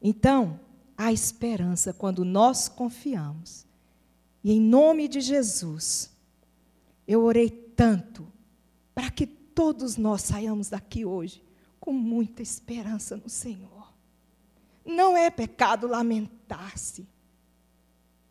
Então, 0.01 0.59
há 0.97 1.13
esperança 1.13 1.93
quando 1.93 2.25
nós 2.25 2.67
confiamos 2.67 3.66
e 4.47 4.51
em 4.53 4.61
nome 4.61 5.09
de 5.09 5.19
Jesus, 5.19 6.09
eu 7.05 7.21
orei 7.23 7.49
tanto 7.49 8.25
para 8.95 9.11
que 9.11 9.27
todos 9.27 9.97
nós 9.97 10.21
saiamos 10.21 10.69
daqui 10.69 11.03
hoje 11.03 11.43
com 11.81 11.91
muita 11.91 12.41
esperança 12.41 13.17
no 13.17 13.27
Senhor. 13.27 13.93
Não 14.85 15.17
é 15.17 15.29
pecado 15.29 15.85
lamentar-se, 15.85 17.05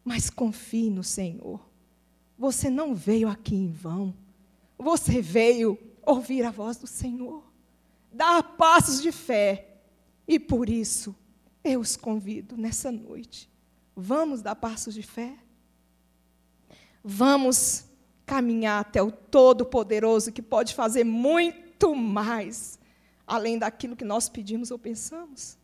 mas 0.03 0.31
confie 0.31 0.89
no 0.89 1.05
Senhor. 1.05 1.61
Você 2.39 2.71
não 2.71 2.95
veio 2.95 3.29
aqui 3.29 3.55
em 3.55 3.71
vão. 3.71 4.15
Você 4.79 5.21
veio 5.21 5.79
ouvir 6.01 6.45
a 6.45 6.51
voz 6.51 6.79
do 6.79 6.87
Senhor, 6.87 7.45
dar 8.11 8.43
passos 8.57 9.03
de 9.03 9.13
fé. 9.13 9.83
E 10.27 10.41
por 10.41 10.71
isso, 10.71 11.15
eu 11.63 11.79
os 11.81 11.95
convido 11.95 12.57
nessa 12.57 12.91
noite. 12.91 13.51
Vamos 13.95 14.41
dar 14.41 14.57
passos 14.57 14.95
de 14.95 15.03
fé? 15.03 15.37
Vamos 17.09 17.85
caminhar 18.27 18.81
até 18.81 19.01
o 19.01 19.13
Todo-Poderoso 19.13 20.33
que 20.33 20.43
pode 20.43 20.75
fazer 20.75 21.05
muito 21.05 21.95
mais 21.95 22.81
além 23.25 23.61
daquilo 23.61 23.95
que 23.95 24.05
nós 24.05 24.29
pedimos 24.29 24.73
ou 24.73 24.79
pensamos. 24.79 25.57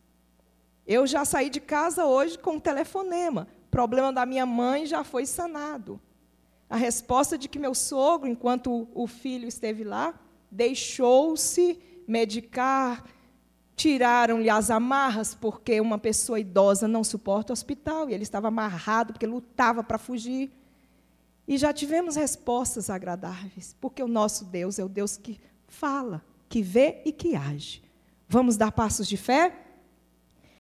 Eu 0.87 1.05
já 1.05 1.25
saí 1.25 1.49
de 1.49 1.59
casa 1.59 2.05
hoje 2.05 2.39
com 2.39 2.51
um 2.51 2.59
telefonema. 2.61 3.49
O 3.67 3.69
problema 3.69 4.13
da 4.13 4.25
minha 4.25 4.45
mãe 4.45 4.85
já 4.85 5.03
foi 5.03 5.25
sanado. 5.25 5.99
A 6.69 6.77
resposta 6.77 7.37
de 7.37 7.49
que 7.49 7.59
meu 7.59 7.75
sogro, 7.75 8.29
enquanto 8.29 8.87
o 8.93 9.05
filho 9.05 9.45
esteve 9.45 9.83
lá, 9.83 10.17
deixou-se 10.49 11.77
medicar, 12.07 13.03
tiraram-lhe 13.75 14.49
as 14.49 14.69
amarras, 14.69 15.35
porque 15.35 15.81
uma 15.81 15.97
pessoa 15.97 16.39
idosa 16.39 16.87
não 16.87 17.03
suporta 17.03 17.51
o 17.51 17.53
hospital, 17.53 18.09
e 18.09 18.13
ele 18.13 18.23
estava 18.23 18.47
amarrado 18.47 19.11
porque 19.11 19.27
lutava 19.27 19.83
para 19.83 19.97
fugir. 19.97 20.49
E 21.47 21.57
já 21.57 21.73
tivemos 21.73 22.15
respostas 22.15 22.89
agradáveis, 22.89 23.75
porque 23.81 24.01
o 24.01 24.07
nosso 24.07 24.45
Deus 24.45 24.79
é 24.79 24.83
o 24.83 24.89
Deus 24.89 25.17
que 25.17 25.39
fala, 25.67 26.23
que 26.47 26.61
vê 26.61 27.01
e 27.05 27.11
que 27.11 27.35
age. 27.35 27.83
Vamos 28.27 28.55
dar 28.55 28.71
passos 28.71 29.07
de 29.07 29.17
fé? 29.17 29.62